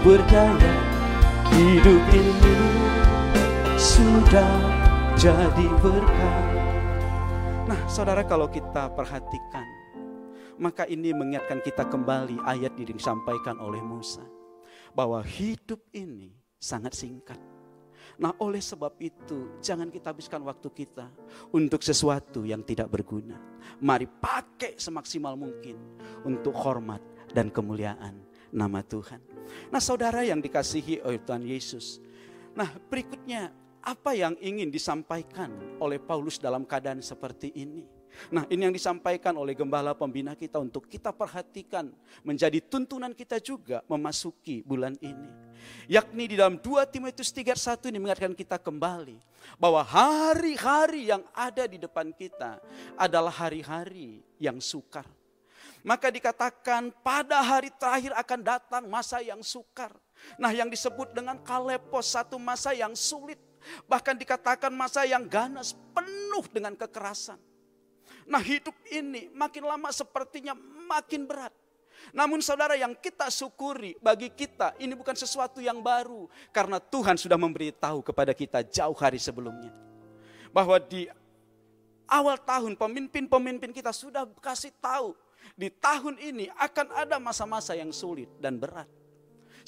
berdaya. 0.00 0.72
Hidup 1.52 2.06
ini 2.16 2.56
sudah 3.76 4.67
jadi 5.18 5.66
berkah 5.82 6.38
Nah 7.66 7.80
saudara 7.90 8.22
kalau 8.22 8.46
kita 8.46 8.86
perhatikan 8.94 9.66
Maka 10.62 10.86
ini 10.86 11.10
mengingatkan 11.10 11.58
kita 11.58 11.90
kembali 11.90 12.38
ayat 12.46 12.78
yang 12.78 12.94
disampaikan 12.94 13.58
oleh 13.58 13.82
Musa 13.82 14.22
Bahwa 14.94 15.18
hidup 15.26 15.82
ini 15.90 16.30
sangat 16.54 16.94
singkat 16.94 17.38
Nah 18.22 18.30
oleh 18.38 18.62
sebab 18.62 18.94
itu 19.02 19.58
jangan 19.58 19.90
kita 19.90 20.14
habiskan 20.14 20.42
waktu 20.46 20.70
kita 20.70 21.10
untuk 21.54 21.86
sesuatu 21.86 22.42
yang 22.42 22.66
tidak 22.66 22.90
berguna. 22.90 23.38
Mari 23.78 24.10
pakai 24.10 24.74
semaksimal 24.74 25.38
mungkin 25.38 25.78
untuk 26.26 26.50
hormat 26.58 26.98
dan 27.30 27.46
kemuliaan 27.46 28.18
nama 28.50 28.82
Tuhan. 28.82 29.22
Nah 29.70 29.78
saudara 29.78 30.26
yang 30.26 30.42
dikasihi 30.42 30.98
oleh 31.06 31.22
Tuhan 31.22 31.46
Yesus. 31.46 32.02
Nah 32.58 32.74
berikutnya 32.90 33.54
apa 33.82 34.14
yang 34.14 34.34
ingin 34.42 34.70
disampaikan 34.72 35.50
oleh 35.78 35.98
Paulus 36.02 36.38
dalam 36.38 36.66
keadaan 36.66 37.02
seperti 37.02 37.52
ini? 37.54 37.98
Nah 38.32 38.44
ini 38.50 38.66
yang 38.66 38.74
disampaikan 38.74 39.36
oleh 39.38 39.54
gembala 39.54 39.94
pembina 39.94 40.34
kita 40.34 40.58
untuk 40.58 40.90
kita 40.90 41.14
perhatikan 41.14 41.92
menjadi 42.26 42.58
tuntunan 42.64 43.14
kita 43.14 43.38
juga 43.38 43.84
memasuki 43.86 44.64
bulan 44.66 44.96
ini. 44.98 45.30
Yakni 45.86 46.24
di 46.30 46.34
dalam 46.38 46.58
2 46.58 46.88
Timotius 46.88 47.30
3:1 47.30 47.88
ini 47.92 47.98
mengingatkan 48.02 48.34
kita 48.34 48.56
kembali 48.58 49.18
bahwa 49.60 49.82
hari-hari 49.84 51.10
yang 51.12 51.22
ada 51.34 51.64
di 51.68 51.78
depan 51.78 52.10
kita 52.14 52.58
adalah 52.98 53.32
hari-hari 53.32 54.22
yang 54.40 54.58
sukar. 54.58 55.06
Maka 55.86 56.10
dikatakan 56.10 56.90
pada 57.00 57.38
hari 57.38 57.70
terakhir 57.70 58.10
akan 58.18 58.40
datang 58.42 58.84
masa 58.90 59.22
yang 59.22 59.40
sukar. 59.46 59.94
Nah 60.34 60.50
yang 60.50 60.66
disebut 60.66 61.14
dengan 61.14 61.38
kalepos 61.40 62.18
satu 62.18 62.36
masa 62.36 62.74
yang 62.74 62.92
sulit. 62.98 63.38
Bahkan 63.86 64.18
dikatakan 64.18 64.72
masa 64.72 65.04
yang 65.04 65.26
ganas 65.26 65.74
penuh 65.94 66.44
dengan 66.52 66.74
kekerasan. 66.74 67.38
Nah 68.28 68.40
hidup 68.40 68.76
ini 68.88 69.32
makin 69.32 69.64
lama 69.64 69.88
sepertinya 69.92 70.56
makin 70.88 71.24
berat. 71.24 71.52
Namun 72.14 72.38
saudara 72.40 72.78
yang 72.78 72.94
kita 72.94 73.28
syukuri 73.28 73.98
bagi 73.98 74.30
kita 74.30 74.78
ini 74.78 74.94
bukan 74.94 75.16
sesuatu 75.16 75.58
yang 75.58 75.80
baru. 75.82 76.28
Karena 76.52 76.80
Tuhan 76.80 77.16
sudah 77.18 77.36
memberitahu 77.36 78.04
kepada 78.04 78.32
kita 78.32 78.64
jauh 78.64 78.96
hari 78.96 79.20
sebelumnya. 79.20 79.72
Bahwa 80.52 80.80
di 80.80 81.08
awal 82.08 82.40
tahun 82.40 82.74
pemimpin-pemimpin 82.74 83.70
kita 83.72 83.92
sudah 83.92 84.24
kasih 84.40 84.72
tahu 84.80 85.12
di 85.54 85.68
tahun 85.68 86.16
ini 86.18 86.48
akan 86.56 86.86
ada 86.96 87.16
masa-masa 87.20 87.76
yang 87.76 87.92
sulit 87.92 88.28
dan 88.40 88.56
berat. 88.56 88.88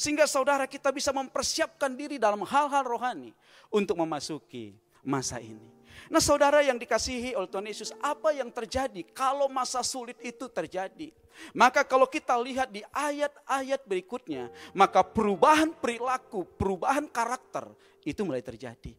Sehingga 0.01 0.25
saudara 0.25 0.65
kita 0.65 0.89
bisa 0.97 1.13
mempersiapkan 1.13 1.93
diri 1.93 2.17
dalam 2.17 2.41
hal-hal 2.41 2.89
rohani 2.89 3.37
untuk 3.69 4.01
memasuki 4.01 4.73
masa 5.05 5.37
ini. 5.45 5.61
Nah 6.09 6.25
saudara 6.25 6.65
yang 6.65 6.81
dikasihi 6.81 7.37
oleh 7.37 7.45
Tuhan 7.45 7.69
Yesus, 7.69 7.93
apa 8.01 8.33
yang 8.33 8.49
terjadi 8.49 9.05
kalau 9.13 9.53
masa 9.53 9.85
sulit 9.85 10.17
itu 10.25 10.49
terjadi? 10.49 11.13
Maka 11.53 11.85
kalau 11.85 12.09
kita 12.09 12.33
lihat 12.41 12.73
di 12.73 12.81
ayat-ayat 12.89 13.85
berikutnya, 13.85 14.49
maka 14.73 15.05
perubahan 15.05 15.77
perilaku, 15.77 16.49
perubahan 16.57 17.05
karakter 17.05 17.69
itu 18.01 18.25
mulai 18.25 18.41
terjadi. 18.41 18.97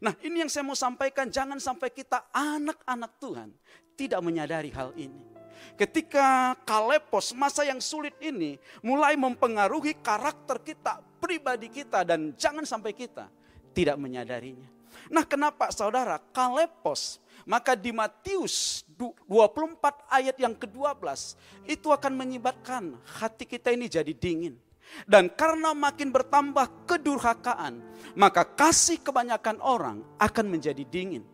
Nah 0.00 0.16
ini 0.24 0.48
yang 0.48 0.48
saya 0.48 0.64
mau 0.64 0.78
sampaikan, 0.78 1.28
jangan 1.28 1.60
sampai 1.60 1.92
kita 1.92 2.24
anak-anak 2.32 3.20
Tuhan 3.20 3.52
tidak 4.00 4.24
menyadari 4.24 4.72
hal 4.72 4.96
ini 4.96 5.37
ketika 5.78 6.58
kalepos 6.66 7.32
masa 7.32 7.64
yang 7.64 7.78
sulit 7.78 8.14
ini 8.18 8.58
mulai 8.82 9.14
mempengaruhi 9.14 9.98
karakter 9.98 10.62
kita, 10.62 11.00
pribadi 11.18 11.70
kita 11.70 12.02
dan 12.02 12.34
jangan 12.34 12.66
sampai 12.66 12.92
kita 12.94 13.30
tidak 13.72 13.96
menyadarinya. 13.96 14.68
Nah 15.08 15.24
kenapa 15.24 15.70
saudara 15.70 16.18
kalepos 16.32 17.22
maka 17.48 17.72
di 17.72 17.94
Matius 17.96 18.84
24 18.98 19.24
ayat 20.12 20.36
yang 20.36 20.52
ke-12 20.52 21.38
itu 21.64 21.88
akan 21.88 22.12
menyebabkan 22.12 22.92
hati 23.20 23.48
kita 23.48 23.72
ini 23.72 23.88
jadi 23.88 24.12
dingin. 24.12 24.58
Dan 25.04 25.28
karena 25.28 25.76
makin 25.76 26.08
bertambah 26.08 26.88
kedurhakaan, 26.88 27.80
maka 28.16 28.44
kasih 28.44 28.96
kebanyakan 29.04 29.60
orang 29.60 30.00
akan 30.16 30.46
menjadi 30.48 30.80
dingin. 30.88 31.24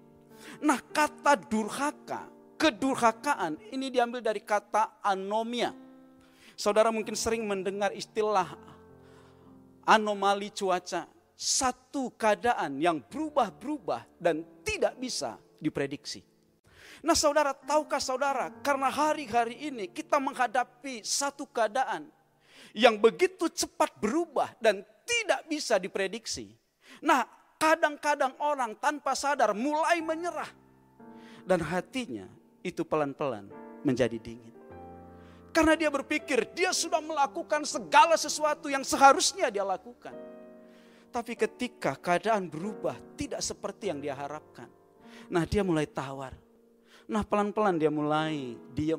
Nah 0.58 0.78
kata 0.82 1.38
durhaka 1.38 2.33
kedurhakaan 2.56 3.58
ini 3.70 3.90
diambil 3.90 4.24
dari 4.24 4.40
kata 4.40 5.02
anomia. 5.04 5.74
Saudara 6.54 6.94
mungkin 6.94 7.18
sering 7.18 7.42
mendengar 7.44 7.90
istilah 7.90 8.54
anomali 9.84 10.50
cuaca. 10.54 11.10
Satu 11.34 12.14
keadaan 12.14 12.78
yang 12.78 13.02
berubah-berubah 13.02 14.06
dan 14.22 14.46
tidak 14.62 14.94
bisa 15.02 15.34
diprediksi. 15.58 16.22
Nah 17.02 17.12
saudara, 17.12 17.52
tahukah 17.52 17.98
saudara, 17.98 18.48
karena 18.62 18.88
hari-hari 18.88 19.68
ini 19.68 19.90
kita 19.90 20.16
menghadapi 20.22 21.02
satu 21.04 21.44
keadaan 21.44 22.08
yang 22.72 22.96
begitu 22.96 23.50
cepat 23.50 23.92
berubah 23.98 24.54
dan 24.62 24.86
tidak 25.04 25.42
bisa 25.50 25.76
diprediksi. 25.76 26.54
Nah 27.02 27.26
kadang-kadang 27.58 28.32
orang 28.40 28.72
tanpa 28.78 29.12
sadar 29.12 29.52
mulai 29.52 30.00
menyerah. 30.00 30.48
Dan 31.44 31.60
hatinya 31.60 32.24
itu 32.64 32.80
pelan-pelan 32.82 33.52
menjadi 33.84 34.16
dingin. 34.16 34.56
Karena 35.54 35.78
dia 35.78 35.92
berpikir 35.92 36.50
dia 36.50 36.74
sudah 36.74 36.98
melakukan 36.98 37.62
segala 37.62 38.18
sesuatu 38.18 38.66
yang 38.66 38.82
seharusnya 38.82 39.52
dia 39.52 39.62
lakukan. 39.62 40.16
Tapi 41.14 41.38
ketika 41.38 41.94
keadaan 41.94 42.50
berubah 42.50 42.98
tidak 43.14 43.38
seperti 43.38 43.92
yang 43.92 44.02
dia 44.02 44.18
harapkan. 44.18 44.66
Nah 45.30 45.46
dia 45.46 45.62
mulai 45.62 45.86
tawar. 45.86 46.34
Nah 47.06 47.22
pelan-pelan 47.22 47.78
dia 47.78 47.86
mulai 47.86 48.58
diam. 48.74 48.98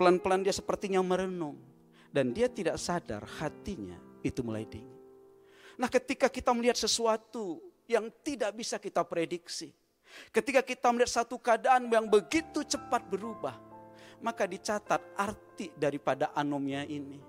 Pelan-pelan 0.00 0.40
dia 0.40 0.54
sepertinya 0.54 1.04
merenung. 1.04 1.60
Dan 2.08 2.32
dia 2.32 2.48
tidak 2.48 2.80
sadar 2.80 3.22
hatinya 3.38 4.00
itu 4.24 4.40
mulai 4.40 4.64
dingin. 4.64 4.96
Nah 5.76 5.92
ketika 5.92 6.32
kita 6.32 6.56
melihat 6.56 6.80
sesuatu 6.80 7.60
yang 7.84 8.08
tidak 8.24 8.56
bisa 8.56 8.80
kita 8.80 9.04
prediksi. 9.04 9.76
Ketika 10.30 10.60
kita 10.62 10.90
melihat 10.90 11.22
satu 11.22 11.38
keadaan 11.38 11.90
yang 11.90 12.06
begitu 12.06 12.62
cepat 12.62 13.06
berubah, 13.06 13.56
maka 14.20 14.44
dicatat 14.44 15.00
arti 15.16 15.72
daripada 15.74 16.30
anomia 16.36 16.84
ini. 16.84 17.28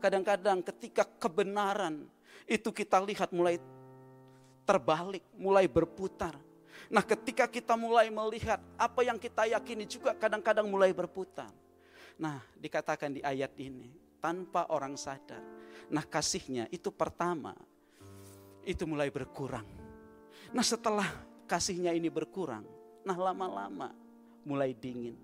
kadang-kadang 0.00 0.64
ketika 0.64 1.04
kebenaran 1.20 2.08
itu 2.48 2.72
kita 2.72 2.96
lihat 3.04 3.28
mulai 3.36 3.60
terbalik, 4.64 5.20
mulai 5.36 5.68
berputar. 5.68 6.32
Nah, 6.88 7.04
ketika 7.04 7.44
kita 7.44 7.76
mulai 7.76 8.08
melihat 8.08 8.58
apa 8.80 9.04
yang 9.04 9.20
kita 9.20 9.44
yakini 9.44 9.84
juga 9.84 10.16
kadang-kadang 10.16 10.64
mulai 10.66 10.90
berputar. 10.96 11.52
Nah, 12.16 12.40
dikatakan 12.56 13.12
di 13.12 13.20
ayat 13.20 13.52
ini, 13.60 13.92
tanpa 14.18 14.72
orang 14.72 14.96
sadar. 14.96 15.44
Nah, 15.92 16.02
kasihnya 16.02 16.66
itu 16.72 16.88
pertama, 16.90 17.52
itu 18.64 18.88
mulai 18.88 19.12
berkurang. 19.12 19.68
Nah, 20.50 20.64
setelah 20.64 21.06
kasihnya 21.50 21.90
ini 21.90 22.06
berkurang, 22.06 22.62
nah 23.02 23.18
lama-lama 23.18 23.90
mulai 24.46 24.70
dingin. 24.70 25.18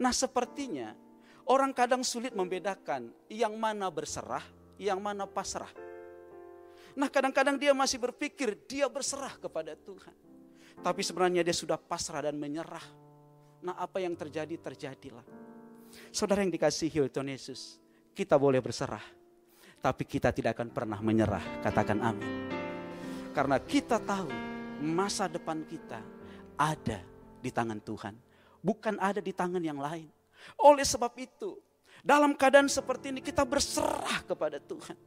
Nah, 0.00 0.16
sepertinya 0.16 0.96
orang 1.44 1.76
kadang 1.76 2.00
sulit 2.00 2.32
membedakan 2.32 3.12
yang 3.28 3.52
mana 3.60 3.92
berserah, 3.92 4.44
yang 4.80 4.96
mana 4.96 5.28
pasrah. 5.28 5.68
Nah 6.98 7.06
kadang-kadang 7.06 7.54
dia 7.54 7.70
masih 7.70 8.02
berpikir 8.02 8.58
dia 8.66 8.90
berserah 8.90 9.38
kepada 9.38 9.78
Tuhan. 9.78 10.14
Tapi 10.82 10.98
sebenarnya 11.06 11.46
dia 11.46 11.54
sudah 11.54 11.78
pasrah 11.78 12.26
dan 12.26 12.34
menyerah. 12.34 12.82
Nah 13.62 13.78
apa 13.78 14.02
yang 14.02 14.18
terjadi, 14.18 14.58
terjadilah. 14.58 15.22
Saudara 16.10 16.42
yang 16.42 16.50
dikasihi 16.50 17.06
Tuhan 17.06 17.30
Yesus, 17.30 17.78
kita 18.18 18.34
boleh 18.34 18.58
berserah. 18.58 19.02
Tapi 19.78 20.02
kita 20.10 20.34
tidak 20.34 20.58
akan 20.58 20.74
pernah 20.74 20.98
menyerah, 20.98 21.62
katakan 21.62 22.02
amin. 22.02 22.50
Karena 23.30 23.62
kita 23.62 24.02
tahu 24.02 24.57
masa 24.78 25.26
depan 25.26 25.62
kita 25.66 26.00
ada 26.58 27.02
di 27.38 27.50
tangan 27.50 27.78
Tuhan. 27.82 28.14
Bukan 28.58 28.98
ada 28.98 29.22
di 29.22 29.30
tangan 29.30 29.62
yang 29.62 29.78
lain. 29.78 30.10
Oleh 30.58 30.86
sebab 30.86 31.14
itu, 31.18 31.58
dalam 32.02 32.34
keadaan 32.34 32.70
seperti 32.70 33.10
ini 33.10 33.20
kita 33.22 33.42
berserah 33.46 34.22
kepada 34.26 34.58
Tuhan 34.62 34.98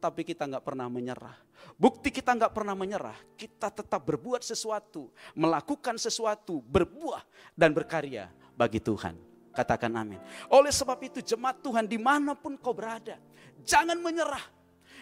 tapi 0.00 0.24
kita 0.24 0.48
nggak 0.48 0.64
pernah 0.64 0.88
menyerah. 0.88 1.36
Bukti 1.76 2.08
kita 2.08 2.32
nggak 2.32 2.56
pernah 2.56 2.72
menyerah, 2.72 3.14
kita 3.36 3.68
tetap 3.68 4.00
berbuat 4.00 4.40
sesuatu, 4.40 5.12
melakukan 5.36 6.00
sesuatu, 6.00 6.64
berbuah 6.64 7.20
dan 7.52 7.76
berkarya 7.76 8.32
bagi 8.56 8.80
Tuhan. 8.80 9.14
Katakan 9.52 9.92
amin. 9.92 10.16
Oleh 10.48 10.72
sebab 10.72 10.96
itu 11.04 11.20
jemaat 11.20 11.60
Tuhan 11.60 11.84
di 11.84 12.00
mana 12.00 12.32
pun 12.32 12.56
kau 12.56 12.72
berada, 12.72 13.20
jangan 13.60 14.00
menyerah. 14.00 14.42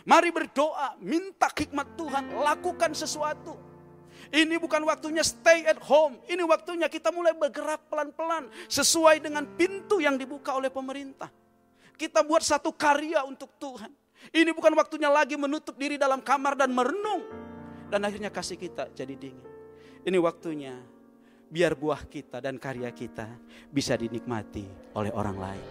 Mari 0.02 0.34
berdoa, 0.34 0.98
minta 0.98 1.46
hikmat 1.46 1.94
Tuhan, 1.94 2.34
lakukan 2.42 2.90
sesuatu. 2.96 3.67
Ini 4.28 4.60
bukan 4.60 4.84
waktunya 4.84 5.24
stay 5.24 5.64
at 5.64 5.80
home. 5.80 6.20
Ini 6.28 6.44
waktunya 6.44 6.86
kita 6.86 7.08
mulai 7.08 7.32
bergerak 7.32 7.88
pelan-pelan 7.88 8.52
sesuai 8.68 9.24
dengan 9.24 9.48
pintu 9.56 10.04
yang 10.04 10.20
dibuka 10.20 10.52
oleh 10.52 10.68
pemerintah. 10.68 11.32
Kita 11.96 12.20
buat 12.22 12.44
satu 12.44 12.70
karya 12.76 13.24
untuk 13.24 13.56
Tuhan. 13.56 13.90
Ini 14.30 14.52
bukan 14.52 14.76
waktunya 14.76 15.08
lagi 15.08 15.40
menutup 15.40 15.74
diri 15.80 15.96
dalam 15.96 16.20
kamar 16.20 16.60
dan 16.60 16.70
merenung. 16.70 17.24
Dan 17.88 18.04
akhirnya 18.04 18.28
kasih 18.28 18.60
kita 18.60 18.92
jadi 18.92 19.16
dingin. 19.16 19.48
Ini 20.04 20.18
waktunya 20.20 20.76
biar 21.48 21.72
buah 21.72 22.04
kita 22.04 22.44
dan 22.44 22.60
karya 22.60 22.92
kita 22.92 23.24
bisa 23.72 23.96
dinikmati 23.96 24.68
oleh 24.92 25.08
orang 25.16 25.36
lain. 25.40 25.66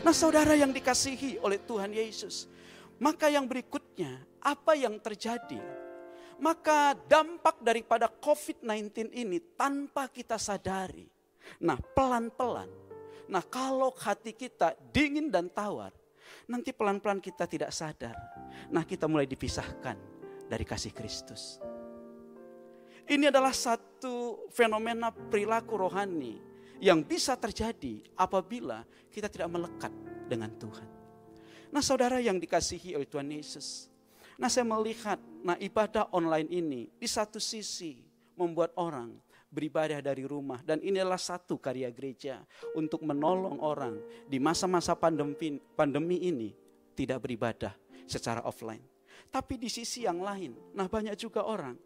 Nah 0.00 0.16
saudara 0.16 0.56
yang 0.56 0.72
dikasihi 0.72 1.44
oleh 1.44 1.60
Tuhan 1.60 1.92
Yesus. 1.92 2.48
Maka 3.00 3.28
yang 3.32 3.48
berikutnya 3.48 4.24
apa 4.40 4.76
yang 4.76 4.96
terjadi? 5.00 5.60
Maka 6.40 6.96
dampak 6.96 7.60
daripada 7.60 8.08
COVID-19 8.08 9.12
ini 9.12 9.38
tanpa 9.54 10.08
kita 10.08 10.40
sadari. 10.40 11.04
Nah 11.60 11.76
pelan-pelan. 11.76 12.68
Nah 13.28 13.44
kalau 13.44 13.92
hati 13.92 14.32
kita 14.32 14.72
dingin 14.90 15.28
dan 15.28 15.52
tawar 15.52 15.92
nanti 16.48 16.72
pelan-pelan 16.72 17.20
kita 17.20 17.44
tidak 17.44 17.70
sadar. 17.70 18.16
Nah 18.72 18.88
kita 18.88 19.04
mulai 19.04 19.28
dipisahkan 19.28 19.96
dari 20.48 20.64
kasih 20.64 20.96
Kristus. 20.96 21.60
Ini 23.10 23.28
adalah 23.28 23.50
satu 23.50 24.46
fenomena 24.54 25.10
perilaku 25.10 25.74
rohani 25.74 26.38
yang 26.78 27.02
bisa 27.02 27.34
terjadi 27.34 28.00
apabila 28.14 28.86
kita 29.10 29.26
tidak 29.26 29.50
melekat 29.50 29.92
dengan 30.30 30.54
Tuhan. 30.54 30.88
Nah 31.74 31.82
saudara 31.82 32.22
yang 32.22 32.38
dikasihi 32.38 32.94
oleh 32.94 33.06
Tuhan 33.10 33.30
Yesus. 33.30 33.89
Nah 34.40 34.48
saya 34.48 34.64
melihat, 34.64 35.20
nah 35.44 35.60
ibadah 35.60 36.08
online 36.16 36.48
ini 36.48 36.88
di 36.96 37.04
satu 37.04 37.36
sisi 37.36 38.00
membuat 38.40 38.72
orang 38.80 39.12
beribadah 39.52 40.00
dari 40.00 40.24
rumah. 40.24 40.64
Dan 40.64 40.80
inilah 40.80 41.20
satu 41.20 41.60
karya 41.60 41.92
gereja 41.92 42.40
untuk 42.72 43.04
menolong 43.04 43.60
orang 43.60 44.00
di 44.24 44.40
masa-masa 44.40 44.96
pandemi, 44.96 45.60
pandemi 45.76 46.24
ini 46.24 46.56
tidak 46.96 47.28
beribadah 47.28 47.76
secara 48.08 48.40
offline. 48.48 48.80
Tapi 49.28 49.60
di 49.60 49.68
sisi 49.68 50.08
yang 50.08 50.24
lain, 50.24 50.56
nah 50.72 50.88
banyak 50.88 51.14
juga 51.20 51.44
orang 51.44 51.76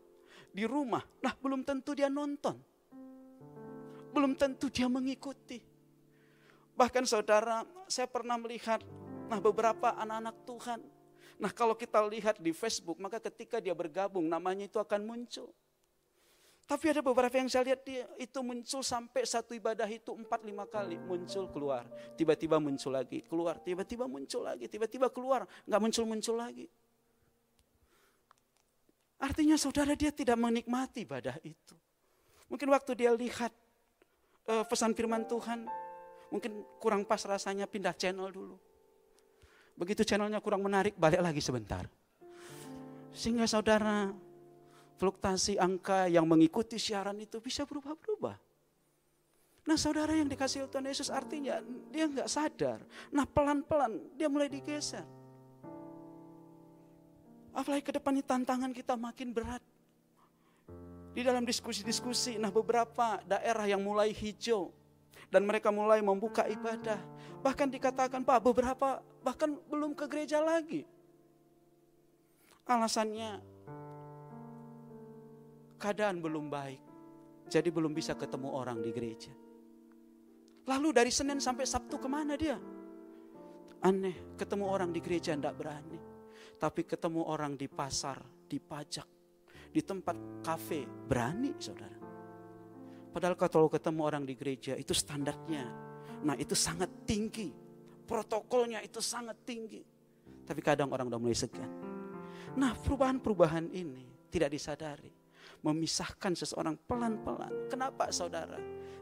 di 0.54 0.62
rumah, 0.62 1.02
nah 1.18 1.34
belum 1.34 1.66
tentu 1.66 1.92
dia 1.98 2.06
nonton. 2.06 2.54
Belum 4.14 4.38
tentu 4.38 4.70
dia 4.70 4.86
mengikuti. 4.86 5.58
Bahkan 6.78 7.02
saudara, 7.02 7.66
saya 7.90 8.06
pernah 8.06 8.38
melihat 8.38 8.78
nah 9.26 9.42
beberapa 9.42 9.90
anak-anak 9.98 10.36
Tuhan. 10.46 10.80
Nah 11.38 11.50
kalau 11.50 11.74
kita 11.74 11.98
lihat 12.06 12.38
di 12.38 12.54
Facebook, 12.54 12.98
maka 13.02 13.18
ketika 13.18 13.58
dia 13.58 13.74
bergabung 13.74 14.24
namanya 14.26 14.66
itu 14.66 14.78
akan 14.78 15.02
muncul. 15.02 15.50
Tapi 16.64 16.96
ada 16.96 17.04
beberapa 17.04 17.36
yang 17.36 17.52
saya 17.52 17.68
lihat 17.68 17.84
dia 17.84 18.08
itu 18.16 18.40
muncul 18.40 18.80
sampai 18.80 19.28
satu 19.28 19.52
ibadah 19.52 19.84
itu 19.84 20.16
empat 20.16 20.40
lima 20.48 20.64
kali 20.64 20.96
muncul 20.96 21.44
keluar, 21.52 21.84
tiba-tiba 22.16 22.56
muncul 22.56 22.88
lagi 22.88 23.20
keluar, 23.28 23.60
tiba-tiba 23.60 24.08
muncul 24.08 24.48
lagi, 24.48 24.64
tiba-tiba 24.64 25.12
keluar, 25.12 25.44
nggak 25.68 25.80
muncul-muncul 25.80 26.40
lagi. 26.40 26.64
Artinya 29.20 29.60
saudara 29.60 29.92
dia 29.92 30.08
tidak 30.08 30.40
menikmati 30.40 31.04
ibadah 31.04 31.36
itu. 31.44 31.76
Mungkin 32.48 32.68
waktu 32.72 32.96
dia 32.96 33.12
lihat 33.12 33.52
uh, 34.48 34.64
pesan 34.64 34.96
firman 34.96 35.28
Tuhan, 35.28 35.68
mungkin 36.32 36.64
kurang 36.80 37.04
pas 37.04 37.20
rasanya 37.28 37.68
pindah 37.68 37.92
channel 37.92 38.32
dulu. 38.32 38.56
Begitu 39.74 40.06
channelnya 40.06 40.38
kurang 40.38 40.62
menarik, 40.62 40.94
balik 40.94 41.18
lagi 41.18 41.42
sebentar. 41.42 41.86
Sehingga 43.10 43.46
saudara 43.46 44.10
fluktuasi 44.98 45.58
angka 45.58 46.06
yang 46.06 46.26
mengikuti 46.26 46.78
siaran 46.78 47.18
itu 47.18 47.42
bisa 47.42 47.66
berubah-berubah. 47.66 48.38
Nah 49.64 49.80
saudara 49.80 50.12
yang 50.12 50.28
dikasih 50.28 50.68
Tuhan 50.68 50.86
Yesus 50.86 51.08
artinya 51.08 51.58
dia 51.88 52.04
nggak 52.04 52.28
sadar. 52.28 52.78
Nah 53.10 53.24
pelan-pelan 53.24 54.14
dia 54.14 54.28
mulai 54.28 54.52
digeser. 54.52 55.02
Apalagi 57.54 57.86
ke 57.86 57.92
depan 57.94 58.18
ini 58.18 58.24
tantangan 58.26 58.70
kita 58.74 58.98
makin 58.98 59.30
berat. 59.30 59.62
Di 61.14 61.22
dalam 61.22 61.46
diskusi-diskusi, 61.46 62.34
nah 62.42 62.50
beberapa 62.50 63.22
daerah 63.22 63.70
yang 63.70 63.78
mulai 63.78 64.10
hijau. 64.10 64.74
Dan 65.34 65.50
mereka 65.50 65.74
mulai 65.74 65.98
membuka 65.98 66.46
ibadah. 66.46 67.02
Bahkan 67.42 67.74
dikatakan 67.74 68.22
Pak 68.22 68.38
beberapa 68.38 69.02
bahkan 69.26 69.58
belum 69.66 69.98
ke 69.98 70.06
gereja 70.06 70.38
lagi. 70.38 70.86
Alasannya 72.70 73.42
keadaan 75.82 76.22
belum 76.22 76.46
baik. 76.46 76.82
Jadi 77.50 77.68
belum 77.74 77.90
bisa 77.90 78.14
ketemu 78.14 78.48
orang 78.54 78.78
di 78.78 78.94
gereja. 78.94 79.34
Lalu 80.70 80.88
dari 80.94 81.10
Senin 81.10 81.42
sampai 81.42 81.66
Sabtu 81.66 81.98
ke 81.98 82.06
mana 82.06 82.38
dia? 82.38 82.56
Aneh, 83.84 84.38
ketemu 84.38 84.64
orang 84.64 84.94
di 84.94 85.02
gereja 85.02 85.36
tidak 85.36 85.60
berani. 85.60 85.98
Tapi 86.56 86.88
ketemu 86.88 87.26
orang 87.26 87.58
di 87.58 87.68
pasar, 87.68 88.16
di 88.48 88.56
pajak, 88.56 89.08
di 89.68 89.82
tempat 89.84 90.40
kafe, 90.40 90.86
berani 90.86 91.52
saudara. 91.60 92.03
Padahal 93.14 93.38
kalau 93.38 93.70
ketemu 93.70 94.00
orang 94.02 94.26
di 94.26 94.34
gereja 94.34 94.74
itu 94.74 94.90
standarnya. 94.90 95.62
Nah 96.26 96.34
itu 96.34 96.58
sangat 96.58 97.06
tinggi. 97.06 97.54
Protokolnya 98.02 98.82
itu 98.82 98.98
sangat 98.98 99.38
tinggi. 99.46 99.78
Tapi 100.42 100.58
kadang 100.58 100.90
orang 100.90 101.06
udah 101.06 101.22
mulai 101.22 101.38
segan. 101.38 101.70
Nah 102.58 102.74
perubahan-perubahan 102.74 103.70
ini 103.70 104.26
tidak 104.34 104.50
disadari 104.50 105.14
memisahkan 105.64 106.34
seseorang 106.36 106.76
pelan-pelan. 106.84 107.70
Kenapa 107.72 108.10
saudara? 108.12 108.58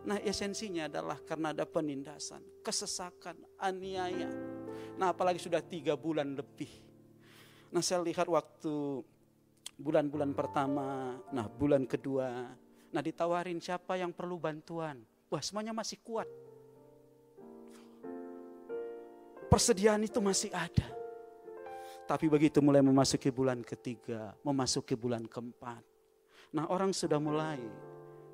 Nah 0.07 0.21
esensinya 0.23 0.87
adalah 0.87 1.19
karena 1.25 1.51
ada 1.51 1.67
penindasan, 1.67 2.45
kesesakan, 2.63 3.35
aniaya. 3.59 4.31
Nah 5.01 5.11
apalagi 5.11 5.43
sudah 5.43 5.59
tiga 5.65 5.99
bulan 5.99 6.39
lebih. 6.39 6.71
Nah 7.75 7.83
saya 7.83 8.05
lihat 8.05 8.31
waktu 8.31 9.03
bulan-bulan 9.75 10.37
pertama, 10.37 11.19
nah 11.35 11.51
bulan 11.51 11.89
kedua, 11.89 12.55
nah 12.93 13.01
ditawarin 13.01 13.59
siapa 13.59 13.97
yang 13.97 14.13
perlu 14.13 14.37
bantuan. 14.39 15.01
Wah 15.33 15.41
semuanya 15.41 15.73
masih 15.73 15.99
kuat. 16.05 16.29
Persediaan 19.49 20.05
itu 20.05 20.21
masih 20.21 20.53
ada. 20.53 20.89
Tapi 22.05 22.29
begitu 22.29 22.61
mulai 22.61 22.85
memasuki 22.85 23.33
bulan 23.33 23.65
ketiga, 23.65 24.37
memasuki 24.45 24.93
bulan 24.93 25.25
keempat, 25.25 25.81
Nah 26.53 26.69
orang 26.69 26.93
sudah 26.93 27.17
mulai, 27.17 27.57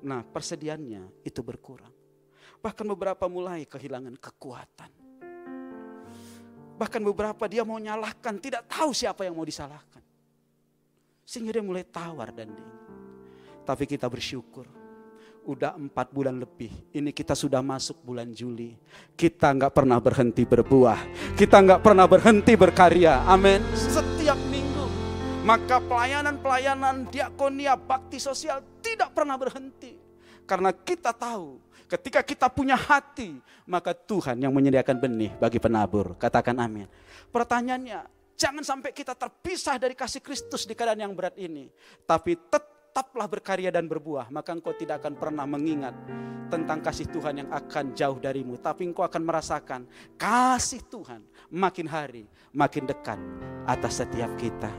nah 0.03 0.19
persediaannya 0.27 1.23
itu 1.23 1.39
berkurang. 1.39 1.91
Bahkan 2.59 2.85
beberapa 2.91 3.31
mulai 3.31 3.63
kehilangan 3.63 4.19
kekuatan. 4.19 4.91
Bahkan 6.75 7.01
beberapa 7.03 7.47
dia 7.47 7.63
mau 7.63 7.79
nyalahkan, 7.79 8.35
tidak 8.43 8.67
tahu 8.67 8.91
siapa 8.91 9.23
yang 9.23 9.39
mau 9.39 9.47
disalahkan. 9.47 10.03
Sehingga 11.23 11.55
dia 11.55 11.63
mulai 11.63 11.87
tawar 11.87 12.35
dan 12.35 12.51
dingin. 12.51 12.79
Tapi 13.69 13.85
kita 13.85 14.09
bersyukur. 14.09 14.65
Udah 15.45 15.77
empat 15.77 16.09
bulan 16.09 16.41
lebih, 16.41 16.73
ini 16.89 17.13
kita 17.13 17.37
sudah 17.37 17.61
masuk 17.61 18.01
bulan 18.01 18.33
Juli. 18.33 18.73
Kita 19.13 19.53
nggak 19.53 19.77
pernah 19.77 20.01
berhenti 20.01 20.41
berbuah. 20.41 20.97
Kita 21.37 21.61
nggak 21.61 21.85
pernah 21.85 22.09
berhenti 22.09 22.57
berkarya. 22.57 23.29
Amin. 23.29 23.61
Setiap 23.77 24.41
minggu. 24.49 24.89
Maka 25.45 25.77
pelayanan-pelayanan 25.85 27.13
diakonia, 27.13 27.77
bakti 27.77 28.17
sosial 28.17 28.65
tidak 28.81 29.13
pernah 29.13 29.37
berhenti. 29.37 29.93
Karena 30.49 30.73
kita 30.73 31.13
tahu 31.13 31.69
Ketika 31.89 32.21
kita 32.21 32.53
punya 32.53 32.77
hati, 32.77 33.41
maka 33.65 33.97
Tuhan 33.97 34.37
yang 34.37 34.53
menyediakan 34.53 35.01
benih 35.01 35.33
bagi 35.41 35.57
penabur. 35.57 36.13
Katakan 36.21 36.53
amin. 36.61 36.85
Pertanyaannya, 37.33 38.05
jangan 38.37 38.61
sampai 38.61 38.93
kita 38.93 39.17
terpisah 39.17 39.81
dari 39.81 39.97
kasih 39.97 40.21
Kristus 40.21 40.69
di 40.69 40.77
keadaan 40.77 41.01
yang 41.01 41.17
berat 41.17 41.33
ini. 41.41 41.73
Tapi 42.05 42.37
tetaplah 42.89 43.29
berkarya 43.29 43.69
dan 43.69 43.85
berbuah, 43.85 44.33
maka 44.33 44.49
engkau 44.49 44.73
tidak 44.73 45.05
akan 45.05 45.13
pernah 45.13 45.45
mengingat 45.45 45.93
tentang 46.49 46.81
kasih 46.81 47.05
Tuhan 47.13 47.45
yang 47.45 47.49
akan 47.53 47.93
jauh 47.93 48.17
darimu. 48.17 48.57
Tapi 48.57 48.89
engkau 48.89 49.05
akan 49.05 49.21
merasakan 49.21 49.85
kasih 50.17 50.81
Tuhan 50.89 51.21
makin 51.53 51.85
hari 51.85 52.25
makin 52.49 52.89
dekat 52.89 53.21
atas 53.69 54.01
setiap 54.01 54.33
kita. 54.41 54.73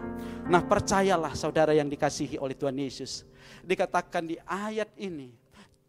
Nah 0.51 0.59
percayalah 0.67 1.39
saudara 1.39 1.71
yang 1.71 1.87
dikasihi 1.87 2.35
oleh 2.43 2.59
Tuhan 2.59 2.75
Yesus. 2.75 3.23
Dikatakan 3.63 4.27
di 4.27 4.37
ayat 4.43 4.91
ini, 4.99 5.31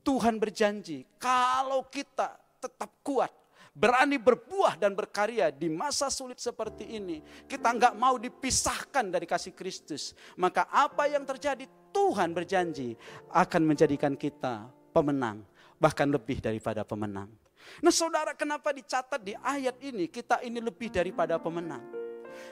Tuhan 0.06 0.38
berjanji 0.38 1.10
kalau 1.18 1.90
kita 1.90 2.38
tetap 2.62 2.94
kuat, 3.02 3.34
berani 3.72 4.20
berbuah 4.20 4.76
dan 4.76 4.92
berkarya 4.92 5.50
di 5.50 5.72
masa 5.72 6.12
sulit 6.12 6.38
seperti 6.38 7.00
ini, 7.00 7.24
kita 7.48 7.72
nggak 7.72 7.94
mau 7.96 8.20
dipisahkan 8.20 9.08
dari 9.08 9.24
kasih 9.24 9.56
Kristus. 9.56 10.12
Maka 10.36 10.68
apa 10.68 11.08
yang 11.08 11.24
terjadi 11.24 11.66
Tuhan 11.92 12.36
berjanji 12.36 12.96
akan 13.32 13.62
menjadikan 13.64 14.16
kita 14.16 14.68
pemenang, 14.92 15.44
bahkan 15.80 16.08
lebih 16.08 16.44
daripada 16.44 16.84
pemenang. 16.84 17.32
Nah 17.80 17.94
saudara 17.94 18.34
kenapa 18.34 18.74
dicatat 18.74 19.22
di 19.22 19.38
ayat 19.38 19.78
ini 19.86 20.10
kita 20.10 20.42
ini 20.42 20.60
lebih 20.60 20.92
daripada 20.92 21.38
pemenang? 21.38 21.84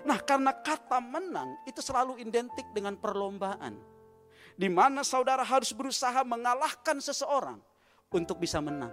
Nah 0.05 0.19
karena 0.21 0.53
kata 0.53 1.01
menang 1.01 1.60
itu 1.65 1.82
selalu 1.82 2.21
identik 2.21 2.67
dengan 2.71 2.93
perlombaan 2.93 3.75
di 4.60 4.67
mana 4.67 5.08
saudara 5.08 5.41
harus 5.41 5.71
berusaha 5.71 6.19
mengalahkan 6.27 6.99
seseorang 6.99 7.63
untuk 8.12 8.43
bisa 8.43 8.60
menang. 8.60 8.91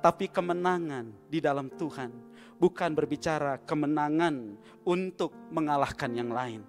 Tapi 0.00 0.32
kemenangan 0.32 1.12
di 1.28 1.44
dalam 1.44 1.68
Tuhan 1.68 2.08
bukan 2.56 2.90
berbicara 2.92 3.60
kemenangan 3.64 4.56
untuk 4.84 5.32
mengalahkan 5.52 6.12
yang 6.12 6.32
lain. 6.32 6.64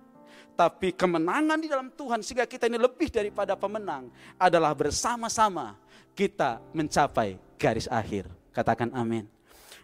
Tapi 0.55 0.91
kemenangan 0.91 1.59
di 1.63 1.71
dalam 1.71 1.89
Tuhan 1.91 2.19
sehingga 2.21 2.43
kita 2.43 2.67
ini 2.67 2.75
lebih 2.75 3.07
daripada 3.07 3.55
pemenang 3.55 4.11
adalah 4.35 4.75
bersama-sama 4.75 5.79
kita 6.11 6.59
mencapai 6.75 7.39
garis 7.55 7.87
akhir. 7.87 8.27
Katakan 8.51 8.91
amin. 8.91 9.25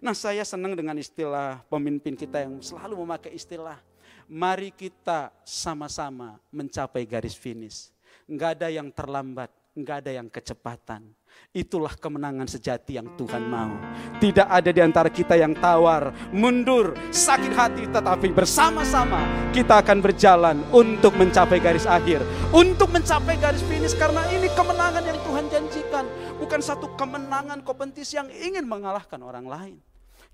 Nah 0.03 0.13
saya 0.13 0.43
senang 0.43 0.75
dengan 0.75 0.93
istilah 0.99 1.63
pemimpin 1.71 2.13
kita 2.13 2.43
yang 2.45 2.59
selalu 2.59 2.99
memakai 2.99 3.33
istilah. 3.33 3.79
Mari 4.27 4.75
kita 4.75 5.31
sama-sama 5.47 6.35
mencapai 6.51 7.07
garis 7.07 7.31
finish 7.31 7.95
Enggak 8.27 8.59
ada 8.59 8.67
yang 8.67 8.91
terlambat, 8.91 9.47
enggak 9.71 10.03
ada 10.03 10.11
yang 10.11 10.27
kecepatan. 10.27 11.07
Itulah 11.55 11.97
kemenangan 11.97 12.45
sejati 12.45 13.01
yang 13.01 13.17
Tuhan 13.17 13.49
mau. 13.49 13.73
Tidak 14.21 14.45
ada 14.45 14.69
di 14.69 14.77
antara 14.77 15.09
kita 15.09 15.33
yang 15.33 15.57
tawar, 15.57 16.13
mundur, 16.29 16.93
sakit 17.09 17.53
hati, 17.55 17.83
tetapi 17.89 18.29
bersama-sama 18.29 19.25
kita 19.55 19.81
akan 19.81 19.97
berjalan 19.97 20.61
untuk 20.69 21.17
mencapai 21.17 21.57
garis 21.57 21.89
akhir, 21.89 22.21
untuk 22.53 22.93
mencapai 22.93 23.41
garis 23.41 23.65
finish 23.65 23.97
karena 23.97 24.21
ini 24.29 24.51
kemenangan 24.53 25.01
yang 25.01 25.19
Tuhan 25.25 25.45
janjikan, 25.49 26.05
bukan 26.37 26.61
satu 26.61 26.93
kemenangan 26.93 27.65
kompetisi 27.65 28.21
yang 28.21 28.29
ingin 28.29 28.69
mengalahkan 28.69 29.17
orang 29.25 29.49
lain, 29.49 29.77